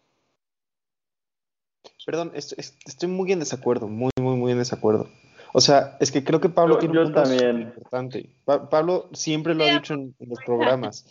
[2.05, 5.09] Perdón, estoy muy en desacuerdo, muy, muy, muy en desacuerdo.
[5.53, 8.31] O sea, es que creo que Pablo tiene un punto importante.
[8.45, 11.05] Pablo siempre lo ha dicho en los programas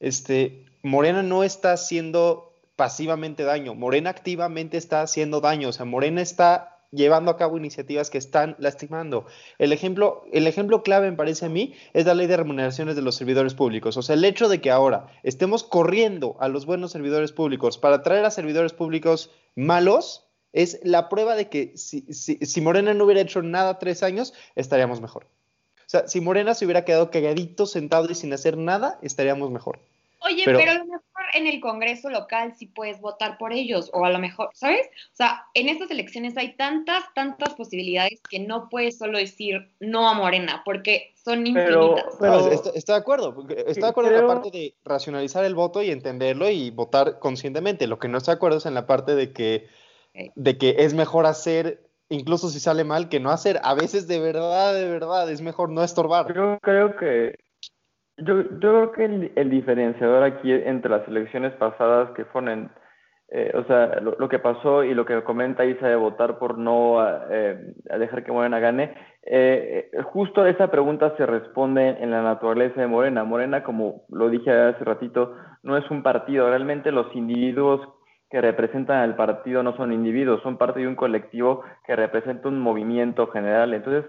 [0.00, 6.22] este, Morena no está haciendo pasivamente daño, Morena activamente está haciendo daño, o sea, Morena
[6.22, 9.26] está llevando a cabo iniciativas que están lastimando.
[9.58, 13.02] El ejemplo, el ejemplo clave, me parece a mí, es la ley de remuneraciones de
[13.02, 13.96] los servidores públicos.
[13.96, 18.02] O sea, el hecho de que ahora estemos corriendo a los buenos servidores públicos para
[18.02, 23.20] traer a servidores públicos malos, es la prueba de que si, si Morena no hubiera
[23.20, 25.24] hecho nada tres años, estaríamos mejor.
[25.24, 29.80] O sea, si Morena se hubiera quedado cagadito, sentado y sin hacer nada, estaríamos mejor.
[30.20, 30.60] Oye, pero,
[31.34, 34.86] en el Congreso local sí puedes votar por ellos, o a lo mejor, ¿sabes?
[35.12, 40.08] O sea, en estas elecciones hay tantas, tantas posibilidades que no puedes solo decir no
[40.08, 42.16] a Morena, porque son infinitas.
[42.18, 45.90] Pero, está, de acuerdo, está de acuerdo en la parte de racionalizar el voto y
[45.90, 47.86] entenderlo y votar conscientemente.
[47.86, 49.68] Lo que no está de acuerdo es en la parte de que,
[50.34, 53.60] de que es mejor hacer incluso si sale mal, que no hacer.
[53.62, 56.34] A veces de verdad, de verdad, es mejor no estorbar.
[56.34, 57.38] Yo creo que,
[58.20, 59.04] yo, yo creo que
[59.34, 62.70] el, diferenciador aquí entre las elecciones pasadas que fueron,
[63.30, 66.98] eh, o sea, lo, que pasó y lo que comenta Isa de votar por no
[67.30, 72.86] eh, dejar que Morena gane, eh, justo esa pregunta se responde en la naturaleza de
[72.86, 73.24] Morena.
[73.24, 77.80] Morena, como lo dije hace ratito, no es un partido, realmente los individuos
[78.30, 82.60] que representan al partido no son individuos, son parte de un colectivo que representa un
[82.60, 83.74] movimiento general.
[83.74, 84.08] Entonces,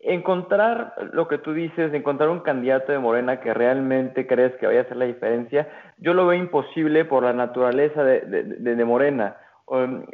[0.00, 4.80] encontrar lo que tú dices, encontrar un candidato de Morena que realmente crees que vaya
[4.80, 9.36] a hacer la diferencia, yo lo veo imposible por la naturaleza de, de, Morena.
[9.66, 10.04] Um,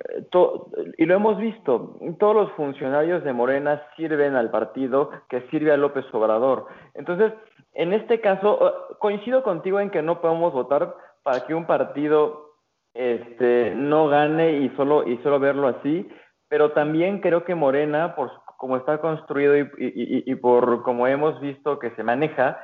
[0.96, 5.76] y lo hemos visto, todos los funcionarios de Morena sirven al partido que sirve a
[5.76, 6.66] López Obrador.
[6.94, 7.32] Entonces,
[7.74, 12.54] en este caso, uh, coincido contigo en que no podemos votar para que un partido
[12.94, 16.08] este, no gane y solo, y solo verlo así,
[16.48, 18.30] pero también creo que Morena, por
[18.64, 22.58] como está construido y, por como hemos visto que se maneja,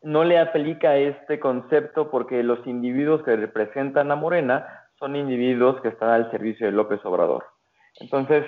[0.00, 5.88] no le aplica este concepto porque los individuos que representan a Morena son individuos que
[5.88, 7.44] están al servicio de López Obrador.
[8.00, 8.42] Entonces,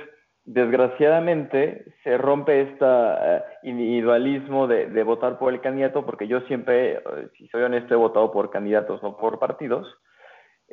[0.47, 2.87] desgraciadamente, se rompe este
[3.63, 7.03] individualismo de, de, votar por el candidato, porque yo siempre, eh,
[7.37, 9.87] si soy honesto, he votado por candidatos, no por partidos.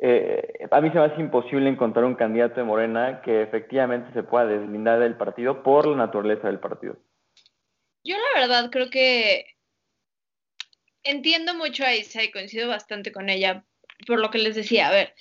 [0.00, 4.22] Eh, a mí se me hace imposible encontrar un candidato de Morena que efectivamente se
[4.22, 6.96] pueda deslindar del partido por la naturaleza del partido.
[8.04, 9.56] Yo la verdad creo que
[11.02, 13.64] entiendo mucho a Isa y coincido bastante con ella
[14.06, 14.88] por lo que les decía.
[14.88, 15.14] A ver,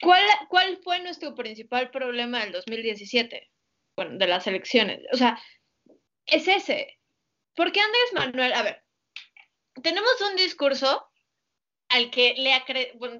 [0.00, 3.50] ¿cuál, cuál fue nuestro principal problema del 2017?
[3.96, 5.00] Bueno, de las elecciones.
[5.12, 5.38] O sea,
[6.26, 6.98] es ese.
[7.54, 8.84] Porque Andrés Manuel, a ver,
[9.82, 11.11] tenemos un discurso
[11.92, 12.52] al que le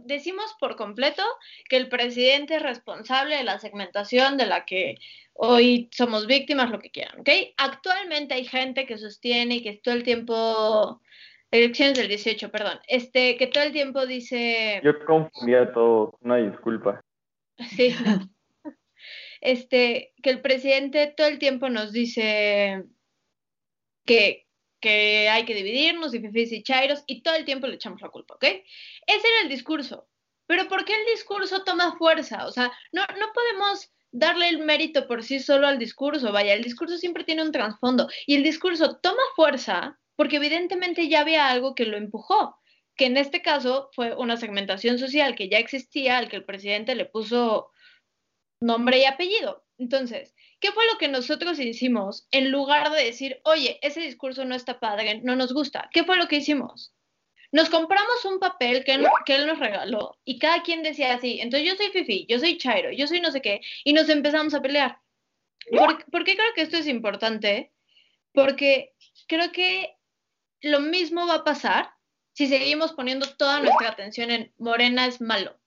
[0.04, 1.22] decimos por completo
[1.68, 4.96] que el presidente es responsable de la segmentación de la que
[5.34, 7.28] hoy somos víctimas, lo que quieran, ¿ok?
[7.56, 11.02] Actualmente hay gente que sostiene y que todo el tiempo,
[11.50, 14.80] elecciones del 18, perdón, este, que todo el tiempo dice...
[14.82, 17.00] Yo confundía todo, una disculpa.
[17.76, 17.94] Sí.
[19.40, 22.84] Este, que el presidente todo el tiempo nos dice
[24.06, 24.46] que,
[24.82, 28.10] que hay que dividirnos y fifis y chairos y todo el tiempo le echamos la
[28.10, 28.44] culpa, ¿ok?
[28.44, 30.08] Ese era el discurso.
[30.46, 32.46] Pero ¿por qué el discurso toma fuerza?
[32.46, 36.32] O sea, no, no podemos darle el mérito por sí solo al discurso.
[36.32, 41.20] Vaya, el discurso siempre tiene un trasfondo y el discurso toma fuerza porque evidentemente ya
[41.20, 42.56] había algo que lo empujó,
[42.96, 46.94] que en este caso fue una segmentación social que ya existía, al que el presidente
[46.94, 47.70] le puso
[48.60, 49.64] nombre y apellido.
[49.78, 54.54] Entonces, ¿Qué fue lo que nosotros hicimos en lugar de decir, oye, ese discurso no
[54.54, 55.90] está padre, no nos gusta?
[55.92, 56.94] ¿Qué fue lo que hicimos?
[57.50, 61.74] Nos compramos un papel que, él nos regaló y cada quien decía así, entonces yo
[61.74, 65.00] soy Fifi, yo soy Chairo, yo soy no sé qué, y nos empezamos a pelear.
[65.68, 67.72] ¿Por, qué creo que esto es importante?
[68.32, 68.94] Porque
[69.26, 69.96] creo que
[70.60, 71.90] lo mismo va a pasar
[72.34, 75.58] si seguimos poniendo toda nuestra atención en Morena es malo,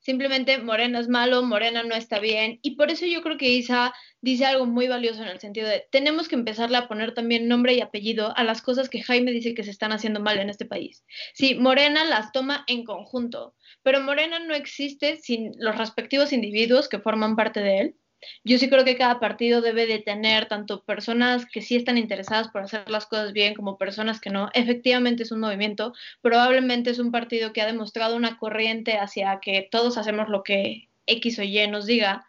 [0.00, 3.92] Simplemente Morena es malo, Morena no está bien, y por eso yo creo que Isa
[4.20, 7.74] dice algo muy valioso en el sentido de, tenemos que empezarle a poner también nombre
[7.74, 10.66] y apellido a las cosas que Jaime dice que se están haciendo mal en este
[10.66, 11.04] país.
[11.34, 16.98] Sí, Morena las toma en conjunto, pero Morena no existe sin los respectivos individuos que
[16.98, 17.96] forman parte de él.
[18.44, 22.48] Yo sí creo que cada partido debe de tener tanto personas que sí están interesadas
[22.48, 24.50] por hacer las cosas bien como personas que no.
[24.54, 29.68] Efectivamente es un movimiento, probablemente es un partido que ha demostrado una corriente hacia que
[29.70, 32.26] todos hacemos lo que X o Y nos diga.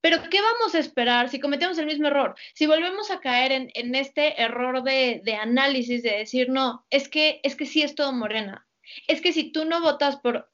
[0.00, 2.34] Pero ¿qué vamos a esperar si cometemos el mismo error?
[2.54, 7.40] Si volvemos a caer en, este error de, de, análisis, de decir, no, es que,
[7.44, 8.66] es que sí es todo morena.
[9.06, 10.51] Es que si tú no votas por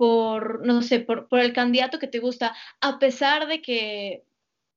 [0.00, 4.24] por, no sé, por, por el candidato que te gusta, a pesar de que,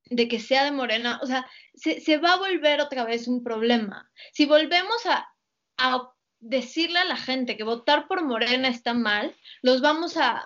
[0.10, 3.42] de que sea de Morena, o sea, se, se va a volver otra vez un
[3.42, 4.12] problema.
[4.34, 5.34] Si volvemos a,
[5.78, 10.46] a decirle a la gente que votar por Morena está mal, los vamos a,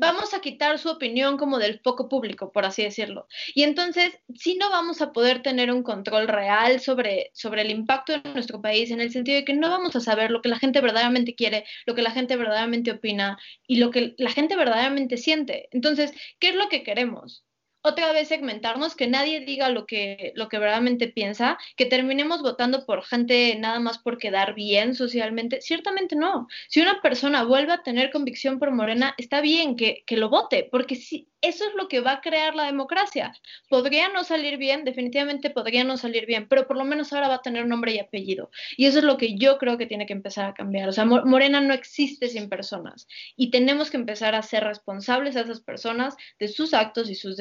[0.00, 3.26] vamos a quitar su opinión como del foco público, por así decirlo.
[3.54, 8.14] Y entonces, sí no vamos a poder tener un control real sobre, sobre el impacto
[8.14, 10.58] de nuestro país, en el sentido de que no vamos a saber lo que la
[10.58, 15.16] gente verdaderamente quiere, lo que la gente verdaderamente opina y lo que la gente verdaderamente
[15.16, 15.68] siente.
[15.72, 17.44] Entonces, ¿qué es lo que queremos?
[17.82, 22.84] Otra vez segmentarnos, que nadie diga lo que, lo que verdaderamente piensa, que terminemos votando
[22.84, 25.60] por gente nada más por quedar bien socialmente.
[25.60, 26.48] Ciertamente no.
[26.68, 30.68] Si una persona vuelve a tener convicción por Morena, está bien que, que lo vote,
[30.70, 33.32] porque si, eso es lo que va a crear la democracia.
[33.68, 37.36] Podría no salir bien, definitivamente podría no salir bien, pero por lo menos ahora va
[37.36, 38.50] a tener nombre y apellido.
[38.76, 40.88] Y eso es lo que yo creo que tiene que empezar a cambiar.
[40.88, 45.40] O sea, Morena no existe sin personas y tenemos que empezar a ser responsables a
[45.40, 47.36] esas personas de sus actos y sus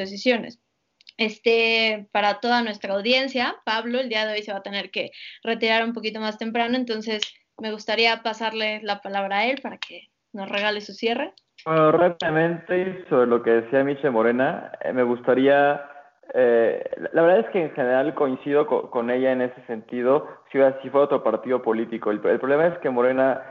[1.17, 5.11] Este, para toda nuestra audiencia, Pablo el día de hoy se va a tener que
[5.43, 7.21] retirar un poquito más temprano, entonces
[7.57, 11.33] me gustaría pasarle la palabra a él para que nos regale su cierre.
[11.65, 15.83] Bueno, rápidamente sobre lo que decía Miche Morena, eh, me gustaría,
[16.33, 20.59] eh, la verdad es que en general coincido co con, ella en ese sentido, si,
[20.81, 22.11] si fuera otro partido político.
[22.11, 23.43] El, el, problema es que Morena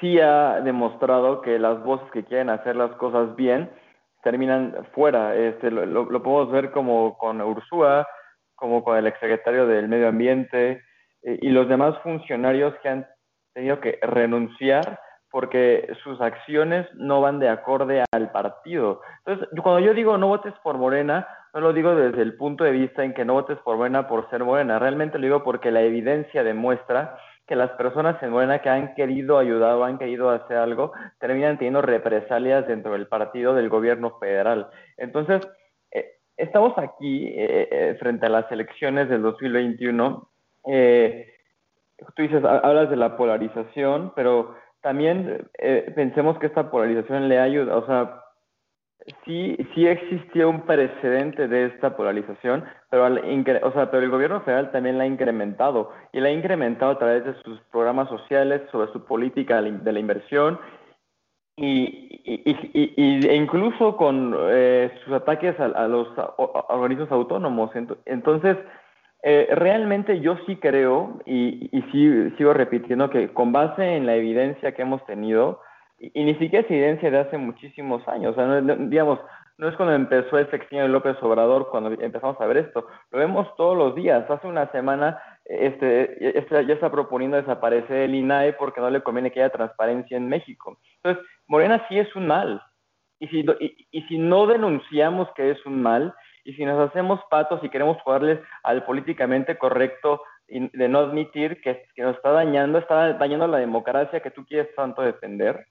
[0.00, 3.68] sí ha demostrado que las voces que quieren hacer las cosas bien
[4.22, 5.34] terminan fuera.
[5.34, 8.06] Este, lo, lo, podemos ver como con Ursúa,
[8.54, 10.82] como con el exsecretario del Medio Ambiente
[11.22, 13.06] eh, y los demás funcionarios que han
[13.52, 19.00] tenido que renunciar porque sus acciones no van de acorde al partido.
[19.24, 22.70] Entonces, cuando yo digo no votes por Morena, no lo digo desde el punto de
[22.70, 25.80] vista en que no votes por Morena por ser Morena, realmente lo digo porque la
[25.80, 27.16] evidencia demuestra
[27.52, 31.58] que las personas en Morena que han querido ayudar o han querido hacer algo terminan
[31.58, 34.70] teniendo represalias dentro del partido del gobierno federal.
[34.96, 35.46] Entonces,
[35.90, 40.30] eh, estamos aquí eh, eh, frente a las elecciones del 2021.
[40.64, 47.76] tú dices, hablas de la polarización, pero también eh, pensemos que esta polarización le ayuda,
[47.76, 48.22] o sea,
[49.24, 53.18] sí, sí existía un precedente de esta polarización, pero, al,
[53.62, 56.98] o sea, pero el gobierno federal también la ha incrementado y la ha incrementado a
[56.98, 60.58] través de sus programas sociales, sobre su política de la inversión
[61.56, 66.08] y, e incluso con eh, sus ataques a, a los
[66.68, 67.70] organismos autónomos.
[68.06, 68.56] Entonces,
[69.22, 74.16] eh, realmente yo sí creo y, y sí, sigo repitiendo que con base en la
[74.16, 75.60] evidencia que hemos tenido,
[76.02, 79.20] y, ni siquiera es evidencia de hace muchísimos años, o sea, no, digamos,
[79.58, 83.18] no es cuando empezó el sexenio de López Obrador cuando empezamos a ver esto, lo
[83.18, 84.28] vemos todos los días.
[84.28, 89.30] Hace una semana este, este, ya está proponiendo desaparecer el INAE porque no le conviene
[89.30, 90.78] que haya transparencia en México.
[90.96, 92.60] Entonces, Morena sí es un mal.
[93.20, 96.12] Y si, y, y si no denunciamos que es un mal,
[96.44, 101.84] y si nos hacemos patos y queremos jugarles al políticamente correcto de no admitir que,
[101.94, 105.66] que nos está dañando, está dañando la democracia que tú quieres tanto defender,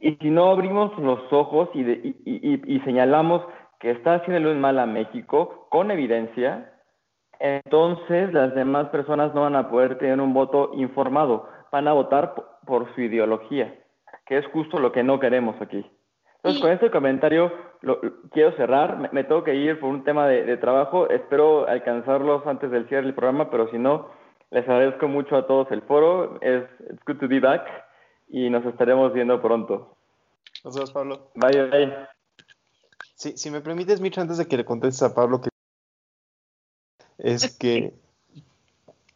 [0.00, 3.42] y si no abrimos los ojos y, de, y, y, y señalamos
[3.82, 6.72] que está haciendo un mal a México con evidencia,
[7.40, 12.34] entonces las demás personas no van a poder tener un voto informado, van a votar
[12.64, 13.74] por, su ideología,
[14.26, 15.84] que es justo lo que no queremos aquí.
[16.36, 18.98] Entonces, con este comentario lo, quiero cerrar.
[18.98, 21.08] Me, me, tengo que ir por un tema de, de, trabajo.
[21.08, 24.10] Espero alcanzarlos antes del cierre del programa, pero si no,
[24.50, 26.38] les agradezco mucho a todos el foro.
[26.40, 27.64] Es it's good to be back
[28.32, 29.94] y nos estaremos viendo pronto.
[30.64, 31.30] Nos vemos, Pablo.
[31.34, 31.92] Bye, bye.
[33.14, 35.50] Sí, si me permites, Mitch, antes de que le contestes a Pablo, que
[37.18, 37.94] es que...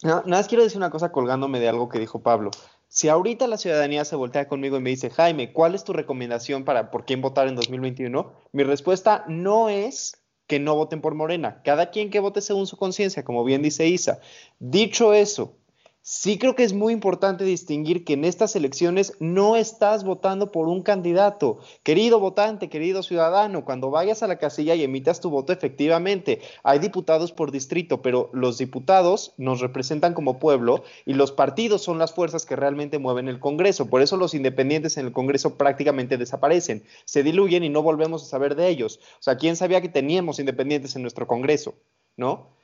[0.02, 2.50] No, nada más quiero decir una cosa colgándome de algo que dijo Pablo.
[2.86, 6.64] Si ahorita la ciudadanía se voltea conmigo y me dice, Jaime, ¿cuál es tu recomendación
[6.64, 8.30] para por quién votar en 2021?
[8.52, 11.62] Mi respuesta no es que no voten por Morena.
[11.64, 14.20] Cada quien que vote según su conciencia, como bien dice Isa.
[14.58, 15.56] Dicho eso,
[16.08, 20.68] sí creo que es muy importante distinguir que en estas elecciones no estás votando por
[20.68, 21.58] un candidato.
[21.82, 26.78] Querido votante, querido ciudadano, cuando vayas a la casilla y emitas tu voto efectivamente, hay
[26.78, 32.14] diputados por distrito, pero los diputados nos representan como pueblo y los partidos son las
[32.14, 33.90] fuerzas que realmente mueven el Congreso.
[33.90, 38.26] Por eso los independientes en el Congreso prácticamente desaparecen, se diluyen y no volvemos a
[38.26, 39.00] saber de ellos.
[39.18, 41.74] O sea, ¿quién sabía que teníamos independientes en nuestro Congreso?
[42.16, 42.54] ¿No?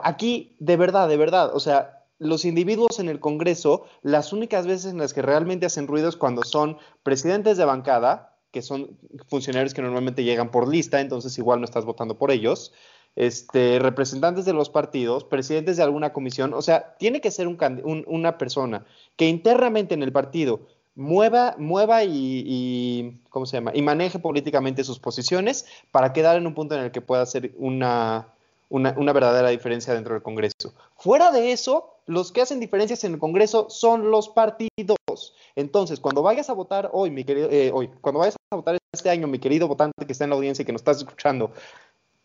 [0.00, 4.92] Aquí, de verdad, de verdad, o sea, los individuos en el Congreso, las únicas veces
[4.92, 8.98] en las que realmente hacen ruido es cuando son presidentes de bancada, que son
[9.28, 12.72] funcionarios que normalmente llegan por lista, entonces igual no estás votando por ellos,
[13.14, 18.38] este, representantes de los partidos, presidentes de alguna comisión, o sea, tiene que ser una
[18.38, 20.60] persona que internamente en el partido
[20.94, 23.70] mueva, mueva y, ¿cómo se llama?
[23.74, 27.54] Y maneje políticamente sus posiciones para quedar en un punto en el que pueda hacer
[27.56, 28.34] una,
[28.68, 30.74] una verdadera diferencia dentro del Congreso.
[30.96, 35.34] Fuera de eso, los que hacen diferencias en el Congreso son los partidos.
[35.54, 39.10] Entonces, cuando vayas a votar hoy, mi querido, eh, hoy, cuando vayas a votar este
[39.10, 41.52] año, mi querido votante que está en la audiencia y que nos estás escuchando,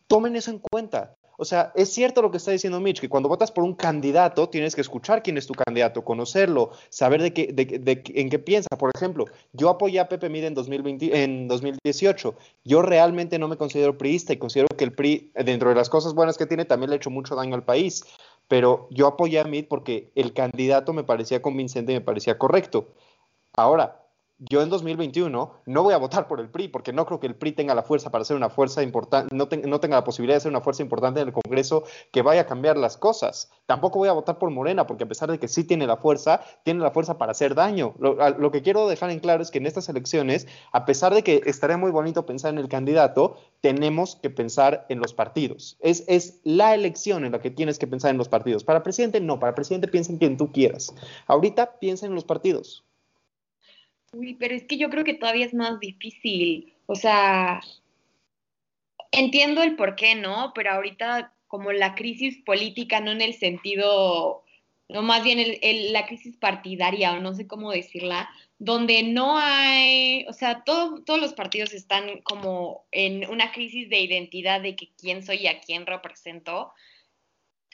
[0.08, 1.16] tomen eso en cuenta.
[1.38, 4.50] O sea, es cierto lo que está diciendo Mitch, que cuando votas por un candidato
[4.50, 8.70] tienes que escuchar quién es tu candidato, conocerlo, saber de qué, de, en qué piensa.
[8.78, 12.36] Por ejemplo, yo apoyé a Pepe Mide en, 2020, en 2018.
[12.64, 16.14] Yo realmente no me considero priista y considero que el PRI, dentro de las cosas
[16.14, 18.04] buenas que tiene, también le ha hecho mucho daño al país
[18.48, 22.90] pero yo apoyé a Meade porque el candidato me parecía convincente y me parecía correcto.
[23.54, 24.03] Ahora,
[24.40, 27.36] yo en 2021 no voy a votar por el PRI porque no creo que el
[27.36, 30.50] PRI tenga la fuerza para ser una fuerza importante, no, tenga la posibilidad de ser
[30.50, 33.52] una fuerza importante en el Congreso que vaya a cambiar las cosas.
[33.66, 36.42] Tampoco voy a votar por Morena porque a pesar de que sí tiene la fuerza,
[36.64, 37.94] tiene la fuerza para hacer daño.
[38.00, 41.24] Lo, lo que quiero dejar en claro es que en estas elecciones, a pesar de
[41.24, 45.78] que estaría muy bonito pensar en el candidato, tenemos que pensar en los partidos.
[45.80, 48.64] Es, es la elección en la que tienes que pensar en los partidos.
[48.64, 49.40] Para presidente, no.
[49.40, 50.94] Para presidente, piensa en quien tú quieras.
[51.28, 52.84] Ahorita piensa en los partidos.
[54.14, 56.74] Uy, pero es que yo creo que todavía es más difícil.
[56.86, 57.62] O sea,
[59.12, 60.52] entiendo el por qué, ¿no?
[60.54, 64.44] Pero ahorita como la crisis política, no en el sentido,
[64.90, 70.26] no más bien el, la crisis partidaria, o no sé cómo decirla, donde no hay,
[70.28, 75.24] o sea, todos los partidos están como en una crisis de identidad de que quién
[75.24, 76.72] soy y a quién represento.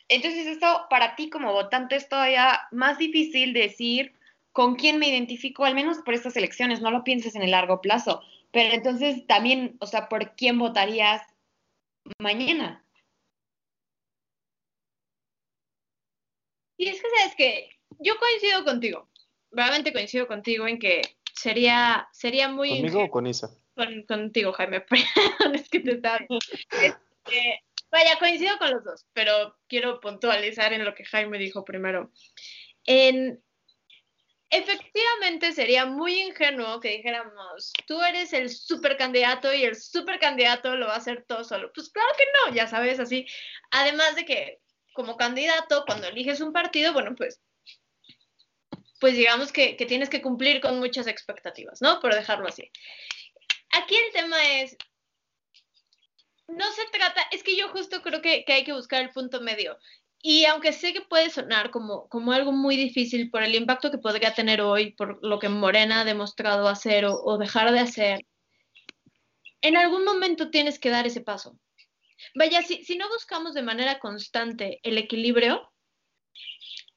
[0.07, 4.18] Entonces esto para ti como votante es todavía más difícil decir
[4.51, 7.81] con quién me identifico, al menos por estas elecciones, no lo pienses en el largo
[7.81, 8.21] plazo,
[8.51, 11.21] pero entonces también, o sea, ¿por quién votarías
[12.19, 12.83] mañana?
[16.77, 17.69] Y es que, ¿sabes que
[17.99, 19.09] Yo coincido contigo,
[19.51, 21.01] realmente coincido contigo en que
[21.33, 22.69] sería, sería muy...
[22.69, 23.49] ¿Conmigo o con Isa?
[24.07, 24.85] contigo, Jaime,
[25.53, 26.19] es que te estaba...
[26.19, 32.11] Este, vaya, coincido con los dos, pero quiero puntualizar en lo que Jaime dijo primero.
[32.85, 33.41] En,
[34.51, 40.95] Efectivamente, sería muy ingenuo que dijéramos, tú eres el supercandidato y el supercandidato lo va
[40.95, 41.71] a hacer todo solo.
[41.73, 43.27] Pues claro que no, ya sabes, así.
[43.69, 44.59] Además de que
[44.93, 47.39] como candidato, cuando eliges un partido, bueno, pues,
[48.99, 51.99] pues digamos que, tienes que cumplir con muchas expectativas, ¿no?
[51.99, 52.71] Por dejarlo así.
[53.71, 54.75] Aquí el tema es,
[56.47, 59.41] no se trata, es que yo justo creo que, que hay que buscar el punto
[59.41, 59.77] medio.
[60.21, 63.97] Y aunque sé que puede sonar como, como algo muy difícil por el impacto que
[63.97, 68.25] podría tener hoy, por lo que Morena ha demostrado hacer o, dejar de hacer,
[69.61, 71.57] en algún momento tienes que dar ese paso.
[72.35, 75.71] Vaya, si, si no buscamos de manera constante el equilibrio,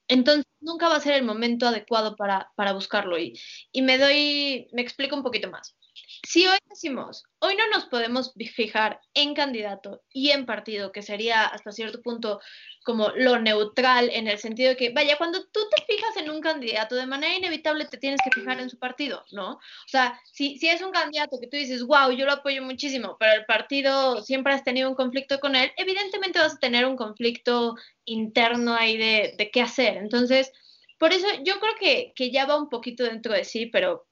[0.09, 3.18] entonces nunca va a ser el momento adecuado para, para buscarlo.
[3.18, 3.39] Y,
[3.70, 5.77] y me doy, me explico un poquito más.
[6.25, 11.45] Si hoy decimos, hoy no nos podemos fijar en candidato y en partido, que sería
[11.47, 12.41] hasta cierto punto
[12.85, 16.41] como lo neutral en el sentido de que, vaya, cuando tú te fijas en un
[16.41, 19.55] candidato, de manera inevitable te tienes que fijar en su partido, ¿no?
[19.55, 23.16] O sea, si, si es un candidato que tú dices, wow, yo lo apoyo muchísimo,
[23.18, 26.97] pero el partido siempre has tenido un conflicto con él, evidentemente vas a tener un
[26.97, 29.97] conflicto interno ahí de, de qué hacer.
[29.97, 30.53] Entonces,
[30.99, 34.07] por eso yo creo que, que ya va un poquito dentro de sí, pero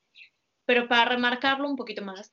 [0.70, 2.32] pero para remarcarlo un poquito más,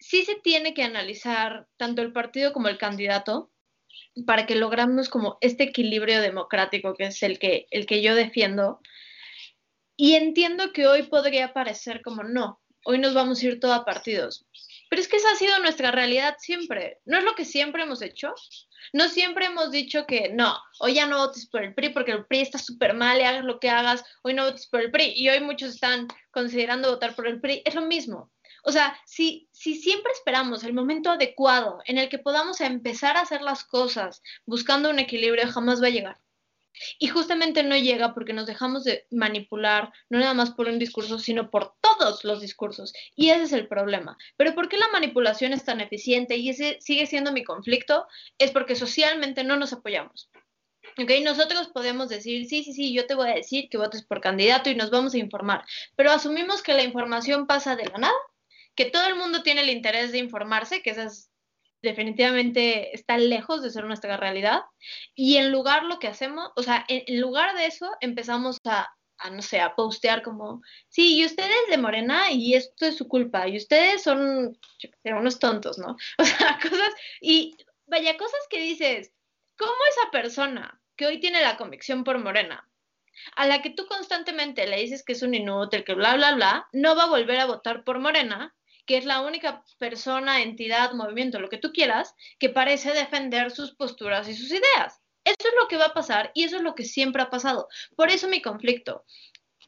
[0.00, 3.52] sí se tiene que analizar tanto el partido como el candidato
[4.26, 8.80] para que logramos como este equilibrio democrático que es el que, el que yo defiendo.
[9.96, 13.84] Y entiendo que hoy podría parecer como no, hoy nos vamos a ir todo a
[13.84, 14.44] partidos.
[14.92, 17.00] Pero es que esa ha sido nuestra realidad siempre.
[17.06, 18.34] ¿No es lo que siempre hemos hecho?
[18.92, 22.26] No siempre hemos dicho que no, hoy ya no votes por el PRI porque el
[22.26, 25.14] PRI está súper mal y hagas lo que hagas, hoy no votes por el PRI
[25.16, 27.62] y hoy muchos están considerando votar por el PRI.
[27.64, 28.30] Es lo mismo.
[28.64, 33.22] O sea, si, si siempre esperamos el momento adecuado en el que podamos empezar a
[33.22, 36.20] hacer las cosas buscando un equilibrio, jamás va a llegar.
[36.98, 41.18] Y justamente no llega porque nos dejamos de manipular, no nada más por un discurso,
[41.18, 42.92] sino por todos los discursos.
[43.14, 44.16] Y ese es el problema.
[44.36, 48.06] Pero ¿por qué la manipulación es tan eficiente y ese sigue siendo mi conflicto?
[48.38, 50.30] Es porque socialmente no nos apoyamos.
[50.98, 51.10] ¿Ok?
[51.22, 54.68] Nosotros podemos decir, sí, sí, sí, yo te voy a decir que votes por candidato
[54.68, 55.64] y nos vamos a informar,
[55.96, 58.14] pero asumimos que la información pasa de la nada,
[58.74, 61.31] que todo el mundo tiene el interés de informarse, que esa es
[61.82, 64.62] definitivamente está lejos de ser nuestra realidad.
[65.14, 69.30] Y en lugar lo que hacemos, o sea, en, lugar de eso empezamos a, a,
[69.30, 73.48] no sé, a postear como, sí, y ustedes de Morena y esto es su culpa,
[73.48, 74.58] y ustedes son
[75.04, 75.96] unos tontos, ¿no?
[76.18, 77.56] O sea, cosas, y
[77.86, 79.12] vaya, cosas que dices,
[79.56, 82.68] ¿cómo esa persona que hoy tiene la convicción por Morena,
[83.36, 86.68] a la que tú constantemente le dices que es un inútil, que bla, bla, bla,
[86.72, 88.54] no va a volver a votar por Morena
[88.86, 93.74] que es la única persona, entidad, movimiento, lo que tú quieras, que parece defender sus
[93.74, 95.00] posturas y sus ideas.
[95.24, 97.68] Eso es lo que va a pasar y eso es lo que siempre ha pasado.
[97.96, 99.04] Por eso mi conflicto.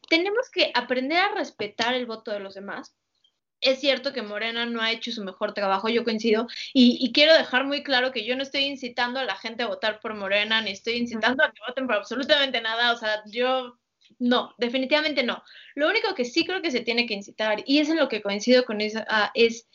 [0.09, 2.95] Tenemos que aprender a respetar el voto de los demás.
[3.61, 7.33] Es cierto que Morena no ha hecho su mejor trabajo, yo coincido, y, y, quiero
[7.33, 10.61] dejar muy claro que yo no estoy incitando a la gente a votar por Morena,
[10.61, 13.79] ni estoy incitando a que voten por absolutamente nada, o sea, yo
[14.19, 15.43] no, definitivamente no.
[15.75, 18.23] Lo único que sí creo que se tiene que incitar, y es en lo que
[18.23, 19.69] coincido con eso, ah, es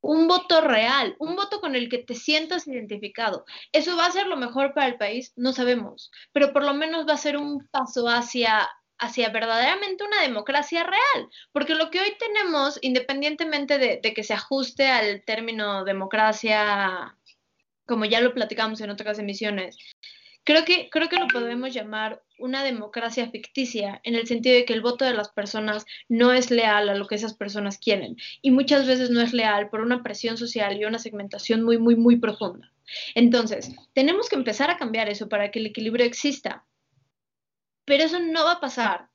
[0.00, 3.46] un voto real, un voto con el que te sientas identificado.
[3.72, 5.32] ¿Eso va a ser lo mejor para el país?
[5.36, 8.68] No sabemos, pero por lo menos va a ser un paso hacia,
[8.98, 14.34] hacia verdaderamente una democracia real, porque lo que hoy tenemos, independientemente de, de que se
[14.34, 17.16] ajuste al término democracia,
[17.86, 19.78] como ya lo platicamos en otras emisiones,
[20.44, 24.74] Creo que, creo que lo podemos llamar una democracia ficticia, en el sentido de que
[24.74, 28.50] el voto de las personas no es leal a lo que esas personas quieren y
[28.50, 32.16] muchas veces no es leal por una presión social y una segmentación muy, muy, muy
[32.16, 32.70] profunda.
[33.14, 36.66] Entonces, tenemos que empezar a cambiar eso para que el equilibrio exista.
[37.86, 39.08] Pero eso no va a pasar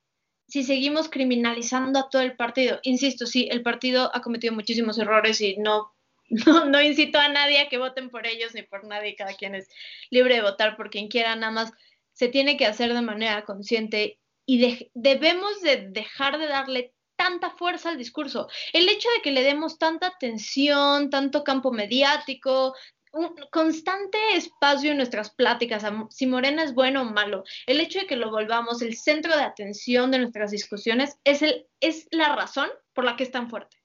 [0.48, 2.80] si seguimos criminalizando a todo el partido.
[2.82, 5.94] Insisto, sí, el partido ha cometido muchísimos errores y no
[6.46, 9.56] no, no incito a nadie a que voten por ellos ni por nadie, cada quien
[9.56, 9.68] es
[10.10, 11.72] libre de votar por quien quiera, nada más
[12.14, 17.90] se tiene que hacer de manera consciente y debemos de dejar de darle tanta fuerza
[17.90, 18.48] al discurso.
[18.74, 22.74] El hecho de que le demos tanta atención, tanto campo mediático,
[23.12, 28.08] un constante espacio en nuestras pláticas, si Morena es bueno o malo, el hecho de
[28.08, 32.70] que lo volvamos el centro de atención de nuestras discusiones es, el, es la razón
[32.94, 33.79] por la que es tan fuerte.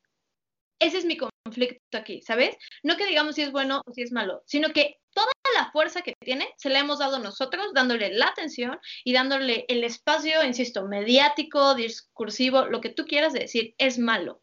[0.79, 2.57] Ese es mi conflicto aquí, ¿sabes?
[2.83, 6.03] No que digamos si es bueno o si es malo, sino que toda la fuerza
[6.03, 10.87] que tiene se la hemos dado nosotros, dándole la atención y dándole el espacio, insisto,
[10.87, 14.43] mediático, discursivo, lo que tú quieras decir, es malo.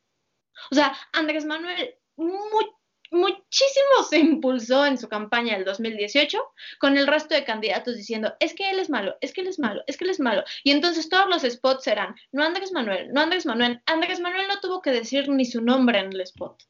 [0.72, 1.96] O sea, Andrés Manuel,
[3.12, 6.40] muchísimo se impulsó en su campaña del 2018
[6.80, 9.60] con el resto de candidatos diciendo, es que él es malo, es que él es
[9.60, 10.44] malo, es que él es malo.
[10.64, 13.82] Y entonces todos los spots serán, no Andrés Manuel, no Andrés Manuel.
[13.86, 16.64] Andrés Manuel no tuvo que decir ni su nombre en el spot.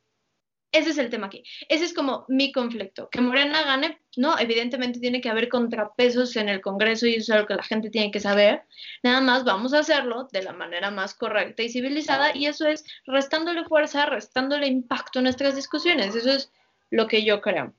[0.71, 1.43] Ese es el tema aquí.
[1.67, 3.09] Ese es como mi conflicto.
[3.09, 7.41] Que Morena gane, no, evidentemente tiene que haber contrapesos en el Congreso y eso es
[7.41, 8.63] lo que la gente tiene que saber.
[9.03, 12.85] Nada más vamos a hacerlo de la manera más correcta y civilizada y eso es
[13.05, 16.15] restándole fuerza, restándole impacto a nuestras discusiones.
[16.15, 16.51] Eso es
[16.89, 17.73] lo que yo creo.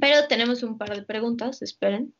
[0.00, 2.14] Pero tenemos un par de preguntas, esperen.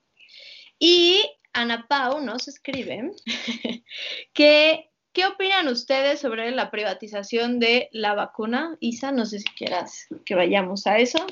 [0.80, 3.12] Y Ana Pau nos escribe
[4.32, 8.76] que ¿Qué opinan ustedes sobre la privatización de la vacuna?
[8.78, 11.26] Isa, no sé si quieras que vayamos a eso.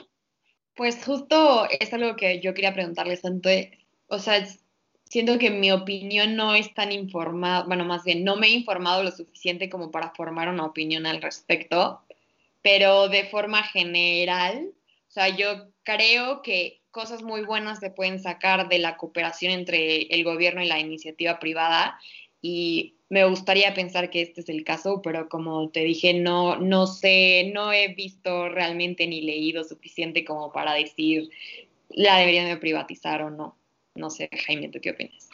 [0.75, 3.51] Pues justo es algo que yo quería preguntarles tanto,
[4.09, 4.47] o sea,
[5.05, 9.03] siento que mi opinión no es tan informada, bueno, más bien no me he informado
[9.03, 12.03] lo suficiente como para formar una opinión al respecto,
[12.63, 14.73] pero de forma general,
[15.09, 20.03] o sea, yo creo que cosas muy buenas se pueden sacar de la cooperación entre
[20.15, 21.99] el gobierno y la iniciativa privada
[22.41, 26.87] y me gustaría pensar que este es el caso, pero como te dije, no, no
[26.87, 31.31] sé, no he visto realmente ni leído suficiente como para decir
[31.89, 33.57] la deberían de privatizar o no.
[33.95, 35.29] No sé, Jaime, ¿tú qué opinas?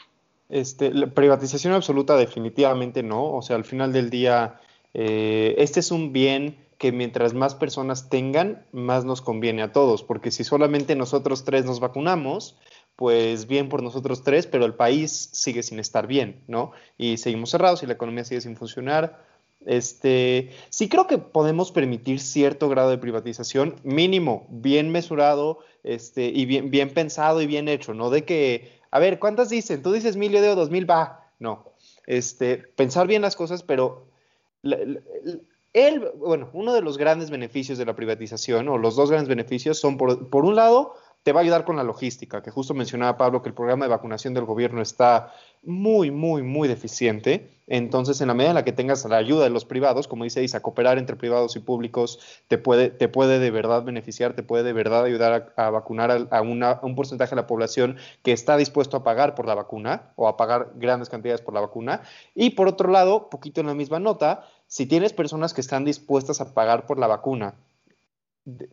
[0.48, 3.32] Este, la privatización absoluta definitivamente no.
[3.34, 4.60] O sea, al final del día,
[4.94, 10.02] eh, este es un bien que mientras más personas tengan, más nos conviene a todos,
[10.02, 12.56] porque si solamente nosotros tres nos vacunamos,
[12.96, 16.72] pues bien por nosotros tres, pero el país sigue sin estar bien, ¿no?
[16.96, 19.24] Y seguimos cerrados y la economía sigue sin funcionar.
[19.66, 26.44] Este, sí creo que podemos permitir cierto grado de privatización, mínimo, bien mesurado, este, y
[26.44, 29.82] bien, bien pensado y bien hecho, no de que, a ver, ¿cuántas dicen?
[29.82, 31.72] Tú dices mil, yo digo dos mil, va, no.
[32.06, 34.06] Este, pensar bien las cosas, pero
[34.62, 39.78] el, bueno, uno de los grandes beneficios de la privatización, o los dos grandes beneficios,
[39.78, 40.94] son por, por un lado,
[41.24, 43.90] te va a ayudar con la logística, que justo mencionaba Pablo que el programa de
[43.90, 47.62] vacunación del gobierno está muy, muy, muy deficiente.
[47.66, 50.44] Entonces, en la medida en la que tengas la ayuda de los privados, como dice
[50.44, 54.64] Isa, cooperar entre privados y públicos te puede, te puede de verdad beneficiar, te puede
[54.64, 59.02] de verdad ayudar a, vacunar a, un porcentaje de la población que está dispuesto a
[59.02, 62.02] pagar por la vacuna o a pagar grandes cantidades por la vacuna.
[62.34, 66.42] Y por otro lado, poquito en la misma nota, si tienes personas que están dispuestas
[66.42, 67.54] a pagar por la vacuna,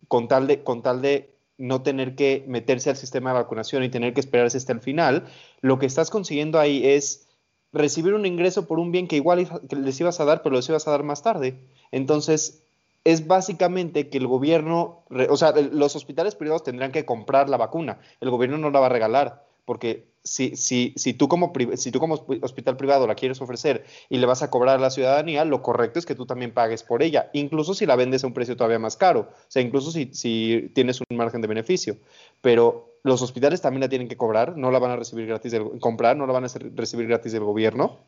[0.06, 3.88] con tal de, con tal de no tener que meterse al sistema de vacunación y
[3.88, 5.26] tener que esperarse hasta el final,
[5.60, 7.28] lo que estás consiguiendo ahí es
[7.72, 10.86] recibir un ingreso por un bien que igual les ibas a dar, pero les ibas
[10.86, 11.58] a dar más tarde.
[11.90, 12.62] Entonces,
[13.04, 17.98] es básicamente que el gobierno, o sea, los hospitales privados tendrán que comprar la vacuna,
[18.20, 21.98] el gobierno no la va a regalar, porque si, si, si, tú como, si tú
[21.98, 25.62] como hospital privado la quieres ofrecer y le vas a cobrar a la ciudadanía, lo
[25.62, 28.56] correcto es que tú también pagues por ella, incluso si la vendes a un precio
[28.56, 31.96] todavía más caro, o sea, incluso si, si tienes un margen de beneficio.
[32.40, 35.80] Pero los hospitales también la tienen que cobrar, no la van a recibir gratis del,
[35.80, 37.98] comprar, no la van a recibir gratis del gobierno.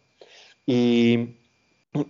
[0.67, 1.37] Y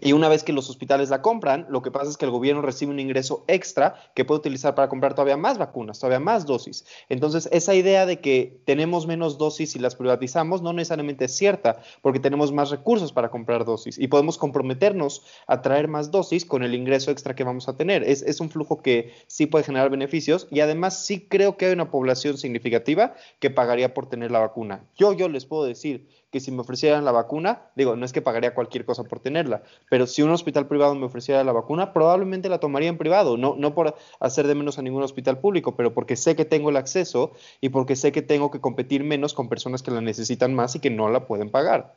[0.01, 2.63] y una vez que los hospitales la compran, lo que pasa es que el gobierno
[2.63, 6.87] recibe un ingreso extra que puede utilizar para comprar todavía más vacunas, todavía más dosis.
[7.11, 11.83] Entonces, esa idea de que tenemos menos dosis y las privatizamos no necesariamente es cierta,
[12.01, 16.63] porque tenemos más recursos para comprar dosis y podemos comprometernos a traer más dosis con
[16.63, 18.05] el ingreso extra que vamos a tener.
[18.05, 21.73] Es, es un flujo que sí puede generar beneficios y además sí creo que hay
[21.75, 24.87] una población significativa que pagaría por tener la vacuna.
[24.97, 28.21] Yo, yo les puedo decir que si me ofrecieran la vacuna, digo, no es que
[28.21, 32.49] pagaría cualquier cosa por tenerla, pero si un hospital privado me ofreciera la vacuna, probablemente
[32.49, 35.95] la tomaría en privado, no, no por hacer de menos a ningún hospital público, pero
[35.95, 39.49] porque sé que tengo el acceso y porque sé que tengo que competir menos con
[39.49, 41.95] personas que la necesitan más y que no la pueden pagar.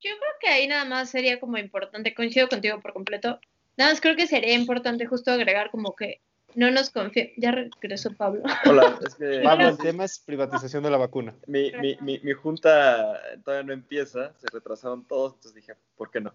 [0.00, 3.40] Yo creo que ahí nada más sería como importante, coincido contigo por completo,
[3.76, 6.22] nada más creo que sería importante justo agregar como que
[6.54, 7.28] no nos confía.
[7.36, 8.42] Ya regresó Pablo.
[8.66, 9.40] Hola, es que.
[9.42, 11.34] Pablo, el tema es privatización de la vacuna.
[11.46, 16.20] Mi, mi, mi, mi, junta todavía no empieza, se retrasaron todos, entonces dije, ¿por qué
[16.20, 16.34] no?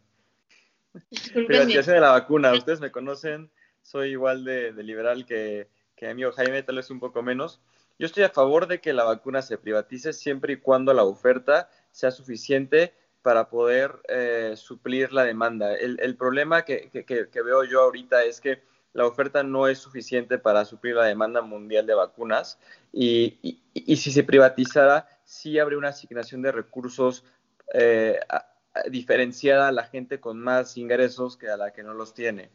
[1.33, 2.53] Privatización de la vacuna.
[2.53, 3.51] Ustedes me conocen,
[3.81, 7.61] soy igual de, de liberal que, que mi amigo Jaime, tal vez un poco menos.
[7.97, 11.69] Yo estoy a favor de que la vacuna se privatice siempre y cuando la oferta
[11.91, 15.73] sea suficiente para poder eh, suplir la demanda.
[15.73, 18.61] El, el problema que, que, que veo yo ahorita es que
[18.95, 22.57] la oferta no es suficiente para suplir la demanda mundial de vacunas
[22.93, 27.25] y, si se privatizara, sí habría una asignación de recursos
[27.73, 28.17] eh,
[28.89, 32.51] diferenciada a la gente con más ingresos que a la que no los tiene.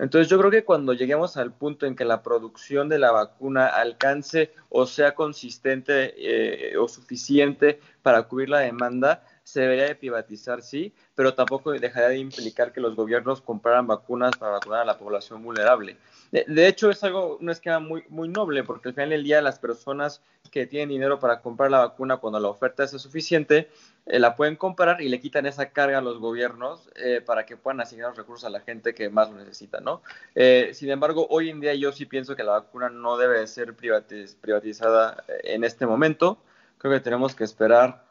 [0.00, 3.68] Entonces yo creo que cuando lleguemos al punto en que la producción de la vacuna
[3.68, 9.24] alcance o sea consistente eh, o suficiente para cubrir la demanda,
[9.54, 14.36] se debería de privatizar, sí, pero tampoco dejaría de implicar que los gobiernos compraran vacunas
[14.36, 15.96] para vacunar a la población vulnerable.
[16.32, 19.60] De, hecho, es algo, un esquema muy, muy noble, porque al final del día las
[19.60, 23.68] personas que tienen dinero para comprar la vacuna cuando la oferta es suficiente,
[24.06, 27.56] eh, la pueden comprar y le quitan esa carga a los gobiernos eh, para que
[27.56, 30.02] puedan asignar los recursos a la gente que más lo necesita, ¿no?
[30.34, 33.72] Eh, sin embargo, hoy en día yo sí pienso que la vacuna no debe ser
[33.76, 36.38] privatizada en este momento.
[36.78, 38.02] Creo que tenemos que esperar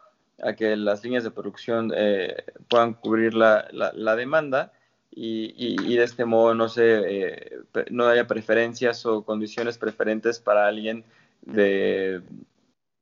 [0.44, 4.74] a que las líneas de producción eh, puedan cubrir la, la, demanda
[5.12, 7.52] y, y, de este modo no, se, eh,
[7.91, 11.04] no haya preferencias o condiciones preferentes para alguien
[11.41, 12.22] de,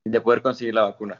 [0.03, 1.19] de poder conseguir la vacuna.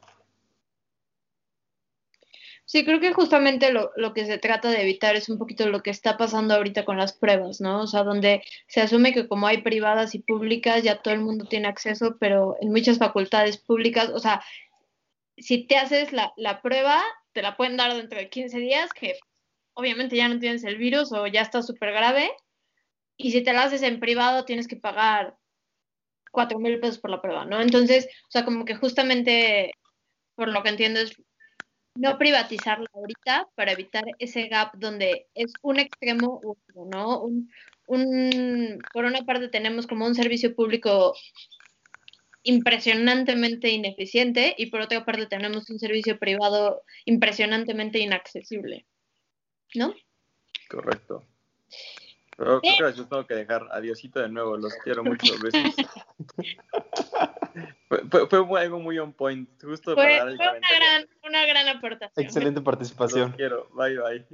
[2.71, 5.83] Sí, creo que justamente lo, lo, que se trata de evitar es un poquito lo
[5.83, 7.81] que está pasando ahorita con las pruebas, ¿no?
[7.81, 11.43] O sea, donde se asume que como hay privadas y públicas, ya todo el mundo
[11.43, 14.41] tiene acceso, pero en muchas facultades públicas, o sea,
[15.41, 17.01] si te haces la, la, prueba,
[17.33, 19.15] te la pueden dar dentro de 15 días, que
[19.73, 22.31] obviamente ya no tienes el virus o ya está súper grave.
[23.17, 25.37] Y si te la haces en privado, tienes que pagar
[26.31, 27.61] 4 mil pesos por la prueba, ¿no?
[27.61, 29.73] Entonces, o sea, como que justamente,
[30.35, 31.15] por lo que entiendo, es
[31.95, 37.21] no privatizarla ahorita para evitar ese gap donde es un extremo u ¿no?
[37.21, 37.51] Un,
[37.87, 41.13] un, por una parte tenemos como un servicio público
[42.43, 48.85] impresionantemente ineficiente y por otra parte tenemos un servicio privado impresionantemente inaccesible.
[49.75, 49.93] ¿No?
[50.69, 51.25] Correcto.
[52.37, 55.75] Pero creo que yo tengo que dejar adiosito de nuevo, los quiero mucho, besos.
[58.09, 61.45] fue, fue, algo muy on point, justo fue, para dar el fue una gran, una
[61.45, 62.25] gran aportación.
[62.25, 63.27] Excelente participación.
[63.27, 64.25] Los quiero, bye bye.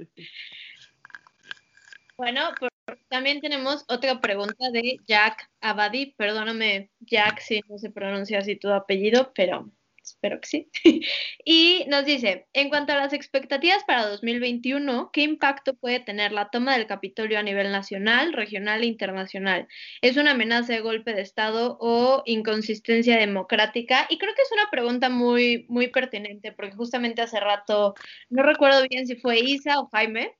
[2.16, 2.67] Bueno, por
[3.08, 6.14] también tenemos otra pregunta de Jack Abadi.
[6.16, 9.70] Perdóname, Jack, si no se pronuncia así tu apellido, pero
[10.08, 10.70] espero que sí.
[11.44, 16.50] y nos dice, en cuanto a las expectativas para 2021, ¿qué impacto puede tener la
[16.50, 19.68] toma del Capitolio a nivel nacional, regional e internacional?
[20.02, 24.06] ¿Es una amenaza de golpe de Estado o inconsistencia democrática?
[24.08, 27.94] Y creo que es una pregunta muy, muy pertinente, porque justamente hace rato,
[28.30, 30.34] no recuerdo bien si fue Isa o Jaime,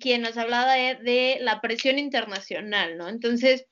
[0.00, 3.08] quien nos hablaba de, de la presión internacional, ¿no?
[3.08, 3.66] Entonces,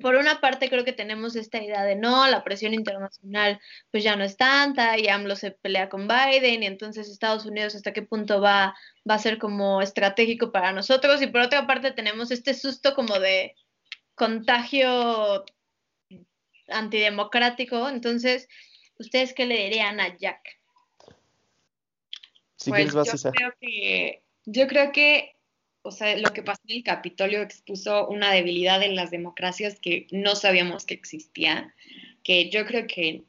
[0.00, 4.16] por una parte creo que tenemos esta idea de no, la presión internacional pues ya
[4.16, 8.02] no es tanta y AMLO se pelea con Biden y entonces Estados Unidos hasta qué
[8.02, 8.74] punto va,
[9.08, 13.18] va a ser como estratégico para nosotros y por otra parte tenemos este susto como
[13.18, 13.54] de
[14.14, 15.44] contagio
[16.68, 18.48] antidemocrático, entonces,
[18.98, 20.40] ¿ustedes qué le dirían a Jack?
[22.66, 25.36] pues yo creo que yo creo que
[25.86, 30.06] o sea, lo que pasó en el Capitolio expuso una debilidad en las democracias que
[30.10, 31.74] no sabíamos que existía,
[32.22, 33.24] que yo creo que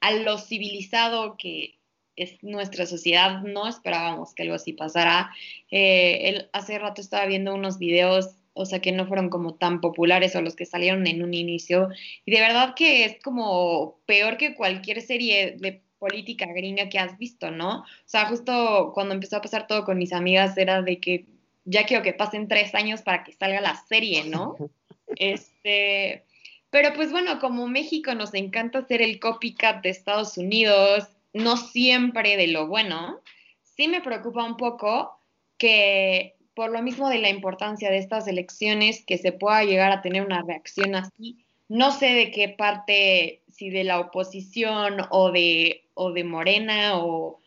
[0.00, 1.80] a lo civilizado que
[2.14, 5.32] es nuestra sociedad no esperábamos que algo así pasara.
[5.72, 10.36] Eh, hace rato estaba viendo unos videos, o sea, que no fueron como tan populares
[10.36, 11.88] o los que salieron en un inicio,
[12.24, 17.18] y de verdad que es como peor que cualquier serie de política gringa que has
[17.18, 17.80] visto, ¿no?
[17.80, 21.84] O sea, justo cuando empezó a pasar todo con mis amigas era de que ya
[21.84, 24.56] quiero que pasen tres años para que salga la serie, ¿no?
[25.16, 26.24] Este,
[26.70, 32.36] pero pues bueno, como México nos encanta hacer el copycat de Estados Unidos, no siempre
[32.36, 33.20] de lo bueno,
[33.64, 35.18] sí me preocupa un poco
[35.58, 40.02] que por lo mismo de la importancia de estas elecciones, que se pueda llegar a
[40.02, 41.38] tener una reacción así.
[41.68, 47.40] No sé de qué parte, si de la oposición o de, o de Morena o,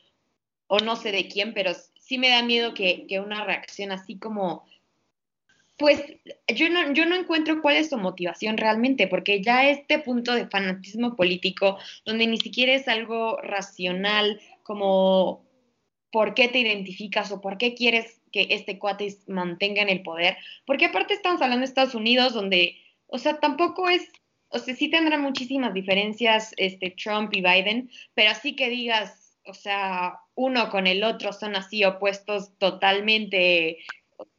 [0.67, 1.73] o no sé de quién, pero
[2.05, 4.65] sí me da miedo que, una reacción así como,
[5.77, 6.01] pues
[6.53, 10.47] yo no, yo no encuentro cuál es su motivación realmente, porque ya este punto de
[10.47, 15.43] fanatismo político, donde ni siquiera es algo racional, como
[16.11, 20.37] por qué te identificas o por qué quieres que este cuate mantenga en el poder,
[20.65, 22.77] porque aparte estamos hablando de Estados Unidos, donde,
[23.07, 24.07] o sea, tampoco es,
[24.49, 29.53] o sea, sí tendrá muchísimas diferencias este, Trump y Biden, pero así que digas, o
[29.53, 33.79] sea, uno con el otro son así opuestos totalmente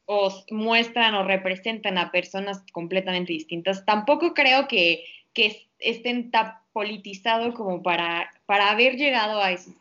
[0.05, 3.85] o muestran o representan a personas completamente distintas.
[3.85, 5.03] Tampoco creo que,
[5.33, 9.71] que estén tan politizados como para, para haber llegado a eso.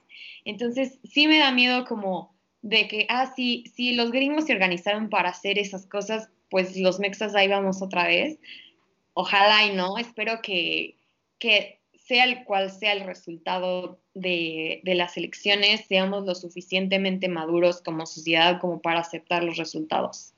[0.45, 5.11] Entonces, sí me da miedo como de que, ah, sí, si los gringos se organizaron
[5.11, 8.39] para hacer esas cosas, pues los mexas ahí vamos otra vez.
[9.13, 10.97] Ojalá y no, espero que,
[11.39, 18.07] que sea el cual sea el resultado de, las elecciones, seamos lo suficientemente maduros como
[18.07, 20.33] sociedad como para aceptar los resultados.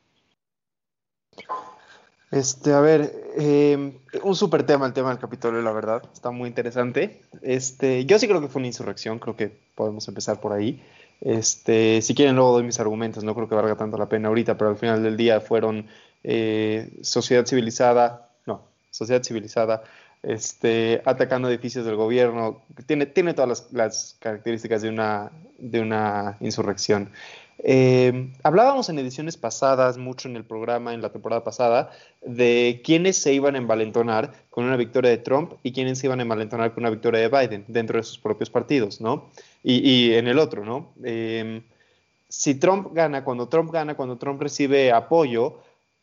[2.31, 6.49] Este, a ver, em, un súper tema el tema del Capitolio, la verdad, está muy
[6.49, 7.23] interesante.
[7.43, 10.83] Este, yo sí creo que fue una insurrección, creo que podemos empezar por ahí.
[11.21, 14.57] Este, si quieren luego doy mis argumentos, no creo que valga tanto la pena ahorita,
[14.57, 15.87] pero al final del día fueron
[16.23, 19.83] eh, sociedad civilizada, no, sociedad civilizada,
[20.27, 27.11] este, atacando edificios del gobierno, tiene, tiene todas las, características de una, de una insurrección.
[27.59, 33.17] Eh, hablábamos en ediciones pasadas, mucho en el programa, en la temporada pasada, de quiénes
[33.17, 36.75] se iban a envalentonar con una victoria de Trump y quiénes se iban a envalentonar
[36.75, 39.31] con una victoria de Biden dentro de sus propios partidos, ¿no?
[39.63, 40.93] Y, en el otro, ¿no?
[41.05, 41.63] Eh,
[42.29, 45.61] si Trump gana, cuando Trump gana, cuando Trump recibe apoyo,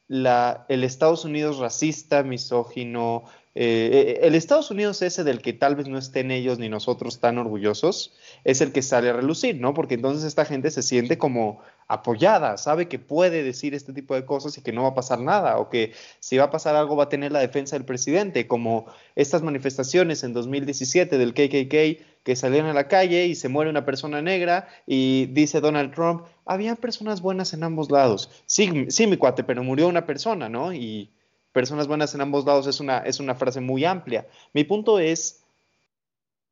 [0.07, 5.87] la, el Estados Unidos racista, misógino, eh, el Estados Unidos ese del que tal vez
[5.87, 9.73] no estén ellos ni nosotros tan orgullosos, es el que sale a relucir, ¿no?
[9.73, 14.25] Porque entonces esta gente se siente como apoyada, sabe que puede decir este tipo de
[14.25, 16.95] cosas y que no va a pasar nada, o que si va a pasar algo
[16.95, 22.35] va a tener la defensa del presidente, como estas manifestaciones en 2017 del KKK que
[22.35, 26.75] salieron a la calle y se muere una persona negra y dice Donald Trump, había
[26.75, 28.29] personas buenas en ambos lados.
[28.45, 30.73] Sí, sí, mi cuate, pero murió una persona, ¿no?
[30.73, 31.11] Y
[31.53, 34.27] personas buenas en ambos lados es una, es una frase muy amplia.
[34.53, 35.43] Mi punto es,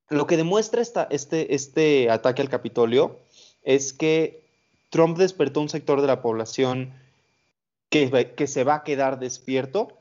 [0.10, 3.20] lo que demuestra este, este ataque al Capitolio
[3.64, 4.44] es que
[4.90, 6.94] Trump despertó un sector de la población
[7.90, 9.98] que, que se va a quedar despierto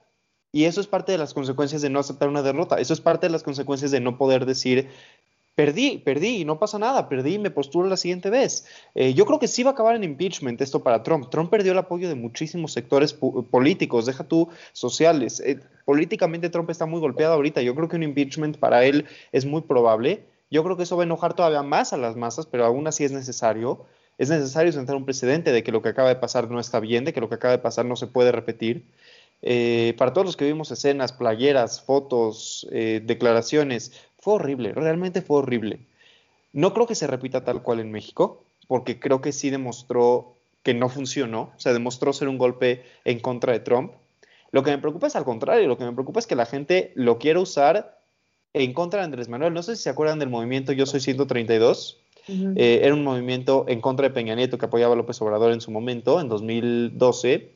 [0.53, 2.81] y eso es parte de las consecuencias de no aceptar una derrota.
[2.81, 4.91] Eso es parte de las consecuencias de no poder decir
[5.57, 8.67] Perdí, perdí, y no pasa nada, perdí y me postulo la siguiente vez.
[8.95, 11.29] Eh, yo creo que sí va a acabar en impeachment esto para Trump.
[11.29, 15.41] Trump perdió el apoyo de muchísimos sectores políticos, deja tú sociales.
[15.41, 17.61] Eh, políticamente Trump está muy golpeado ahorita.
[17.63, 20.25] Yo creo que un impeachment para él es muy probable.
[20.51, 23.05] Yo creo que eso va a enojar todavía más a las masas, pero aún así
[23.05, 23.85] es necesario.
[24.19, 27.05] Es necesario sentar un precedente de que lo que acaba de pasar no está bien,
[27.05, 28.87] de que lo que acaba de pasar no se puede repetir.
[29.43, 35.81] Eh, para todos los que vimos escenas, playeras, fotos, declaraciones, fue horrible, realmente fue horrible.
[36.53, 40.75] No creo que se repita tal cual en México, porque creo que sí demostró que
[40.75, 43.93] no funcionó, o sea, demostró ser un golpe en contra de Trump.
[44.53, 46.93] Lo que me preocupa es al contrario, lo que me preocupa es que la gente
[46.95, 47.99] lo quiera usar
[48.53, 49.55] en contra de Andrés Manuel.
[49.55, 51.99] No sé si se acuerdan del movimiento Yo Soy 132.
[52.29, 55.61] Eh, era un movimiento en contra de Peña Nieto que apoyaba a López Obrador en
[55.61, 57.53] su momento, en 2012.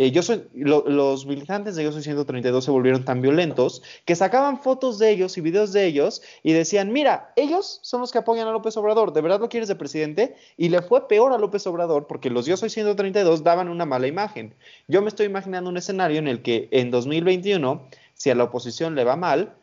[0.00, 4.60] Eh, yo soy, los militantes de Yo Soy 132 se volvieron tan violentos que sacaban
[4.62, 8.46] fotos de ellos y videos de ellos y decían, mira, ellos son los que apoyan
[8.46, 10.36] a López Obrador, ¿de verdad lo quieres de presidente?
[10.56, 14.06] Y le fue peor a López Obrador porque los Yo Soy 132 daban una mala
[14.06, 14.54] imagen.
[14.86, 18.94] Yo me estoy imaginando un escenario en el que en 2021, si a la oposición
[18.94, 19.56] le va mal,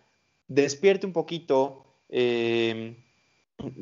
[0.49, 1.85] despierte un poquito...
[2.09, 3.04] Eh,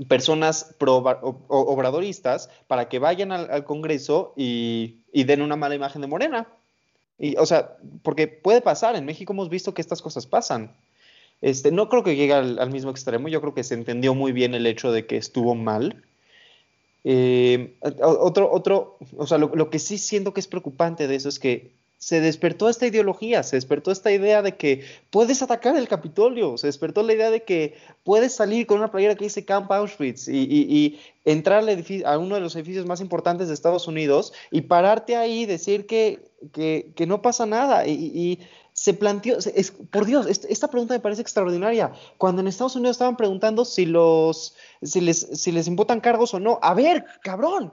[0.08, 6.48] personas obradoristas para que vayan al, Congreso y, den una mala imagen de Morena.
[7.18, 10.76] Y, o sea, porque puede pasar, en México hemos visto que estas cosas pasan.
[11.42, 14.56] Este, no creo que llegue al, mismo extremo, yo creo que se entendió muy bien
[14.56, 16.04] el hecho de que estuvo mal.
[17.04, 21.40] Eh, otro, otro, o sea, lo que sí siento que es preocupante de eso es
[21.40, 21.72] que
[22.04, 26.68] se despertó esta ideología, se despertó esta idea de que puedes atacar el Capitolio, se
[26.68, 31.00] despertó la idea de que puedes salir con una playera que dice Camp Auschwitz y,
[31.24, 31.64] entrar
[32.06, 35.86] a uno de los edificios más importantes de Estados Unidos y pararte ahí y decir
[35.86, 36.20] que,
[36.52, 37.88] que, no pasa nada.
[37.88, 38.42] Y,
[38.74, 41.94] se planteó, es, por Dios, esta pregunta me parece extraordinaria.
[42.18, 46.40] Cuando en Estados Unidos estaban preguntando si, los, si, les, si les imputan cargos o
[46.42, 47.72] no, a ver, cabrón,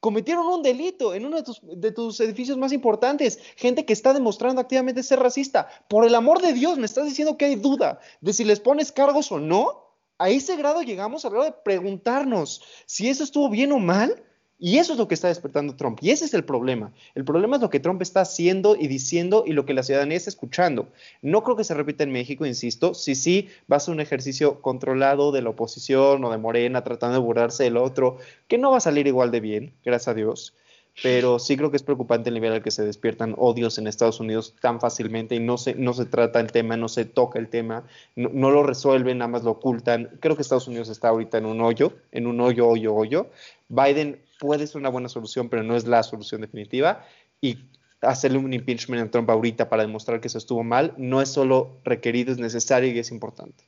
[0.00, 5.02] cometieron un delito en uno de tus, edificios más importantes, gente que está demostrando activamente
[5.02, 5.68] ser racista.
[5.88, 8.92] Por el amor de Dios, me estás diciendo que hay duda de si les pones
[8.92, 9.84] cargos o no.
[10.18, 14.24] A ese grado llegamos a grado de preguntarnos si eso estuvo bien o mal.
[14.58, 15.98] Y eso es lo que está despertando Trump.
[16.00, 16.92] Y ese es el problema.
[17.14, 20.16] El problema es lo que Trump está haciendo y diciendo y lo que la ciudadanía
[20.16, 20.88] está escuchando.
[21.20, 22.94] No creo que se repita en México, insisto.
[22.94, 27.18] Si sí va a ser un ejercicio controlado de la oposición o de Morena tratando
[27.18, 28.16] de burlarse del otro,
[28.48, 30.54] que no va a salir igual de bien, gracias a Dios.
[31.02, 34.18] Pero sí creo que es preocupante el nivel al que se despiertan odios en Estados
[34.18, 37.48] Unidos tan fácilmente y no se, no se trata el tema, no se toca el
[37.48, 37.84] tema,
[38.14, 40.16] no, no lo resuelven, nada más lo ocultan.
[40.20, 43.26] Creo que Estados Unidos está ahorita en un hoyo, en un hoyo, hoyo, hoyo.
[43.68, 47.04] Biden puede ser una buena solución, pero no es la solución definitiva.
[47.40, 47.58] Y
[48.00, 51.80] hacerle un impeachment a Trump ahorita para demostrar que eso estuvo mal no es solo
[51.84, 53.64] requerido, es necesario y es importante.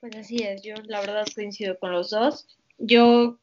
[0.00, 2.46] Pues así es, yo la verdad coincido con los dos.
[2.78, 3.38] Yo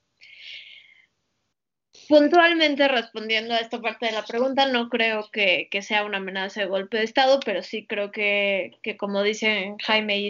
[2.07, 6.67] puntualmente respondiendo a esta parte de la pregunta, no creo que, sea una amenaza de
[6.67, 10.29] golpe de Estado, pero sí creo que, como dicen Jaime y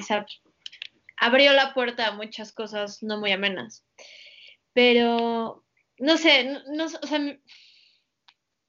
[1.17, 3.83] abrió la puerta a muchas cosas no muy amenas.
[4.73, 5.65] Pero,
[5.97, 7.19] no sé, no, o sea,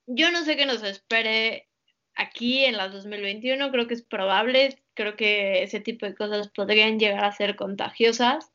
[0.06, 1.68] yo no sé qué nos espere
[2.14, 6.98] aquí en la 2021, creo que es probable, creo que ese tipo de cosas podrían
[6.98, 8.52] llegar a ser contagiosas.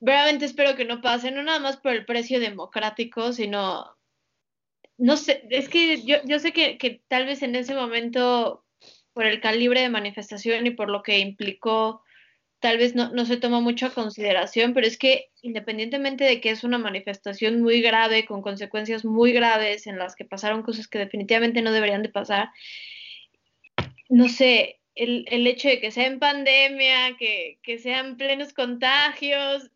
[0.00, 3.96] Veramente espero que no pase, no nada más por el precio democrático, sino,
[4.98, 8.64] no sé, es que yo, yo sé que, que tal vez en ese momento,
[9.12, 12.02] por el calibre de manifestación y por lo que implicó
[12.62, 16.62] tal vez no, no se toma mucho consideración, pero es que independientemente de que es
[16.62, 21.60] una manifestación muy grave, con consecuencias muy graves, en las que pasaron cosas que definitivamente
[21.60, 22.50] no deberían de pasar,
[24.08, 29.68] no sé, el, el hecho de que sea en pandemia, que, que sean plenos contagios,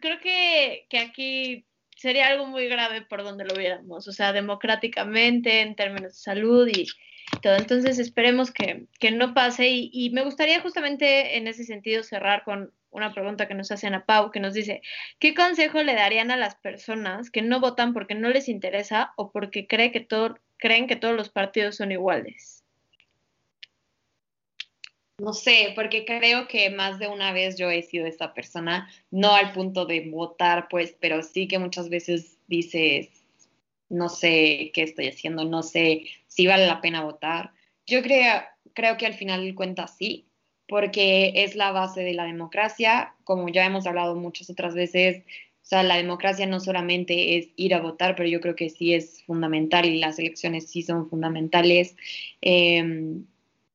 [0.00, 1.66] creo que, que aquí
[1.96, 6.68] sería algo muy grave por donde lo viéramos, o sea, democráticamente, en términos de salud
[6.68, 6.86] y,
[7.42, 7.56] todo.
[7.56, 13.12] Entonces esperemos que, no pase y, me gustaría justamente en ese sentido cerrar con una
[13.12, 14.82] pregunta que nos hacen a Pau, que nos dice,
[15.18, 19.30] ¿qué consejo le darían a las personas que no votan porque no les interesa o
[19.30, 22.64] porque cree que todo, creen que todos los partidos son iguales?
[25.18, 29.34] No sé, porque creo que más de una vez yo he sido esa persona, no
[29.34, 33.08] al punto de votar, pues, pero sí que muchas veces dices,
[33.88, 36.04] no sé qué estoy haciendo, no sé
[36.38, 37.50] si vale la pena votar.
[37.84, 40.28] Yo creo, creo que al final cuenta sí,
[40.68, 45.24] porque es la base de la democracia, como ya hemos hablado muchas otras veces.
[45.62, 48.94] O sea, la democracia no solamente es ir a votar, pero yo creo que sí
[48.94, 51.96] es fundamental y las elecciones sí son fundamentales.
[52.40, 53.26] Em,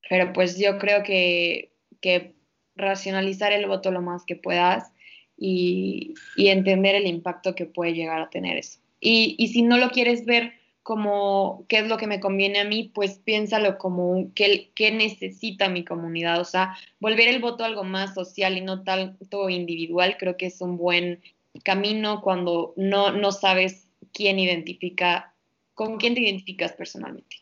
[0.08, 2.34] pero pues yo creo que, que
[2.78, 4.94] racionalizar el voto lo más que puedas
[5.36, 8.80] y, y entender el impacto que puede llegar a tener eso.
[9.02, 12.66] Y, y, si no lo quieres ver como qué es lo que me conviene a
[12.66, 16.40] mí, pues piénsalo como qué, qué necesita mi comunidad.
[16.42, 20.62] O sea, volver el voto algo más social y no tanto individual, creo que es
[20.62, 21.22] un buen
[21.64, 25.34] camino cuando no, no sabes quién identifica,
[25.74, 27.38] con quién te identificas personalmente.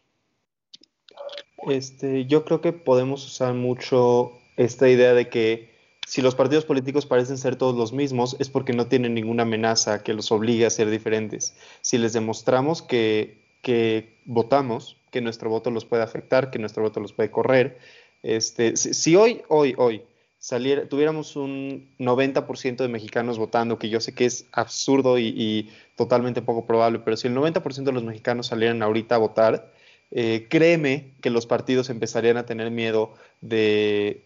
[1.67, 5.71] Este, yo creo que podemos usar mucho esta idea de que
[6.11, 10.03] Si los partidos políticos parecen ser todos los mismos, es porque no tienen ninguna amenaza
[10.03, 11.55] que los obligue a ser diferentes.
[11.79, 16.99] Si les demostramos que, que votamos, que nuestro voto los puede afectar, que nuestro voto
[16.99, 17.79] los puede correr,
[18.23, 20.03] este, si, hoy, hoy, hoy
[20.37, 26.41] saliera, tuviéramos un 90% de mexicanos votando, que yo sé que es absurdo y, totalmente
[26.41, 29.71] poco probable, pero si el 90% de los mexicanos salieran ahorita a votar,
[30.11, 34.25] eh, créeme que los partidos empezarían a tener miedo de,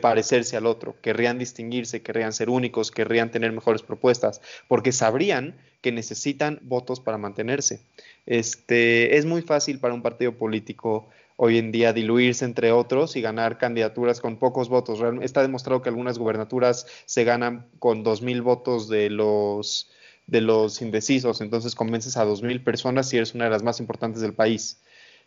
[0.00, 5.90] parecerse al otro, querrían distinguirse, querrían ser únicos, querrían tener mejores propuestas, porque sabrían que
[5.90, 7.80] necesitan votos para mantenerse.
[8.26, 13.20] Este, es muy fácil para un partido político hoy en día diluirse entre otros y
[13.20, 15.00] ganar candidaturas con pocos votos.
[15.20, 19.90] Está demostrado que algunas gubernaturas se ganan con dos mil votos de los
[20.26, 23.78] de los indecisos, entonces convences a dos mil personas y eres una de las más
[23.78, 24.80] importantes del país.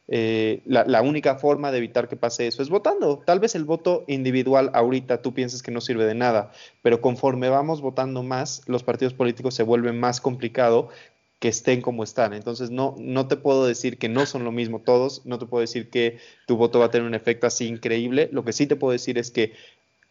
[0.09, 3.21] Eh, la, única forma de evitar que pase eso es votando.
[3.25, 6.51] Tal vez el voto individual ahorita tú pienses que no sirve de nada,
[6.81, 10.89] pero conforme vamos votando más, los partidos políticos se vuelven más complicado
[11.39, 12.33] que estén como están.
[12.33, 15.61] Entonces no, no te puedo decir que no son lo mismo todos, no te puedo
[15.61, 18.29] decir que tu voto va a tener un efecto así increíble.
[18.31, 19.53] Lo que sí te puedo decir es que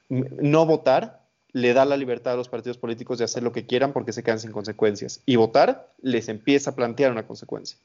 [0.09, 1.23] no votar
[1.53, 4.23] le da la libertad a los partidos políticos de hacer lo que quieran porque se
[4.23, 5.23] quedan sin consecuencias.
[5.25, 7.79] Y votar les empieza a plantear una consecuencia.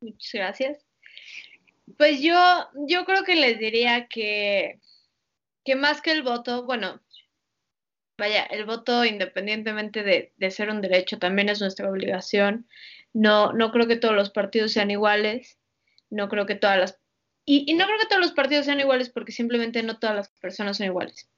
[0.00, 0.86] Muchas gracias.
[1.96, 2.34] Pues yo,
[2.86, 4.80] yo creo que les diría que,
[5.64, 7.00] que más que el voto, bueno,
[8.16, 12.68] vaya, el voto independientemente de, de, ser un derecho también es nuestra obligación.
[13.12, 15.58] No, no creo que todos los partidos sean iguales,
[16.10, 16.98] no creo que todas las...
[17.44, 20.28] Y, y no creo que todos los partidos sean iguales porque simplemente no todas las
[20.40, 21.28] personas son iguales.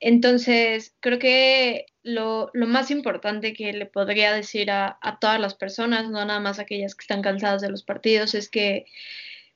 [0.00, 6.24] Entonces, creo que lo, más importante que le podría decir a, todas las personas, no
[6.24, 8.86] nada más aquellas que están cansadas de los partidos, es que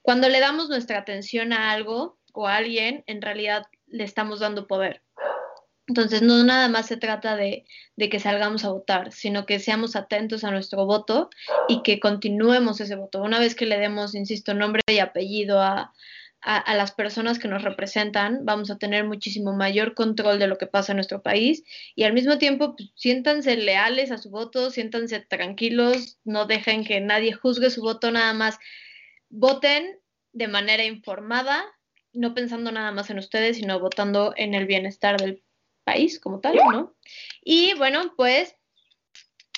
[0.03, 4.67] cuando le damos nuestra atención a algo o a alguien, en realidad le estamos dando
[4.67, 5.03] poder.
[5.87, 7.65] Entonces, no nada más se trata de,
[7.97, 11.31] de, que salgamos a votar, sino que seamos atentos a nuestro voto
[11.69, 13.21] y que continuemos ese voto.
[13.21, 15.93] Una vez que le demos, insisto, nombre y apellido a,
[16.43, 20.67] a, las personas que nos representan, vamos a tener muchísimo mayor control de lo que
[20.67, 21.65] pasa en nuestro país
[21.95, 27.01] y al mismo tiempo pues, siéntanse leales a su voto, siéntanse tranquilos, no dejen que
[27.01, 28.59] nadie juzgue su voto, nada más
[29.29, 29.99] voten
[30.33, 31.63] de manera informada,
[32.13, 35.43] no pensando nada más en ustedes, sino votando en el bienestar del
[35.85, 36.95] país como tal, ¿no?
[37.45, 38.57] Y bueno, pues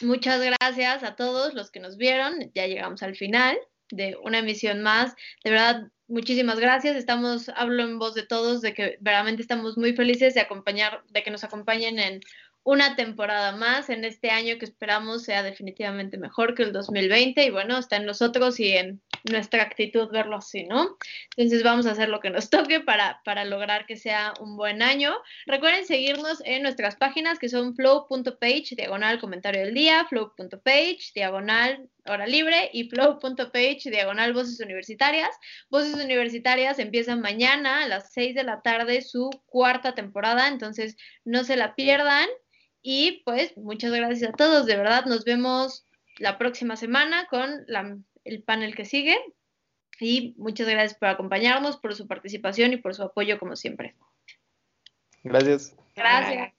[0.00, 3.58] muchas gracias a todos los que nos vieron, ya llegamos al final
[3.92, 5.14] de una emisión más.
[5.44, 6.94] De verdad, muchísimas gracias.
[6.94, 11.22] Estamos, hablo en voz de todos, de que verdaderamente estamos muy felices de acompañar, de
[11.22, 12.20] que nos acompañen en
[12.64, 17.50] una temporada más en este año que esperamos sea definitivamente mejor que el 2020 y
[17.50, 20.96] bueno, está en nosotros y en nuestra actitud verlo así, ¿no?
[21.36, 24.82] Entonces vamos a hacer lo que nos toque para, para lograr que sea un buen
[24.82, 25.14] año.
[25.46, 32.26] Recuerden seguirnos en nuestras páginas que son flow.page, diagonal comentario del día, flow.page, diagonal hora
[32.26, 35.30] libre y flow.page, diagonal voces universitarias.
[35.70, 41.44] Voces universitarias empiezan mañana a las 6 de la tarde su cuarta temporada, entonces no
[41.44, 42.28] se la pierdan.
[42.82, 45.86] Y pues muchas gracias a todos, de verdad nos vemos
[46.18, 47.64] la próxima semana con
[48.24, 49.16] el panel que sigue.
[50.00, 53.94] Y muchas gracias por acompañarnos, por su participación y por su apoyo como siempre.
[55.22, 55.76] Gracias.
[55.94, 56.52] Gracias.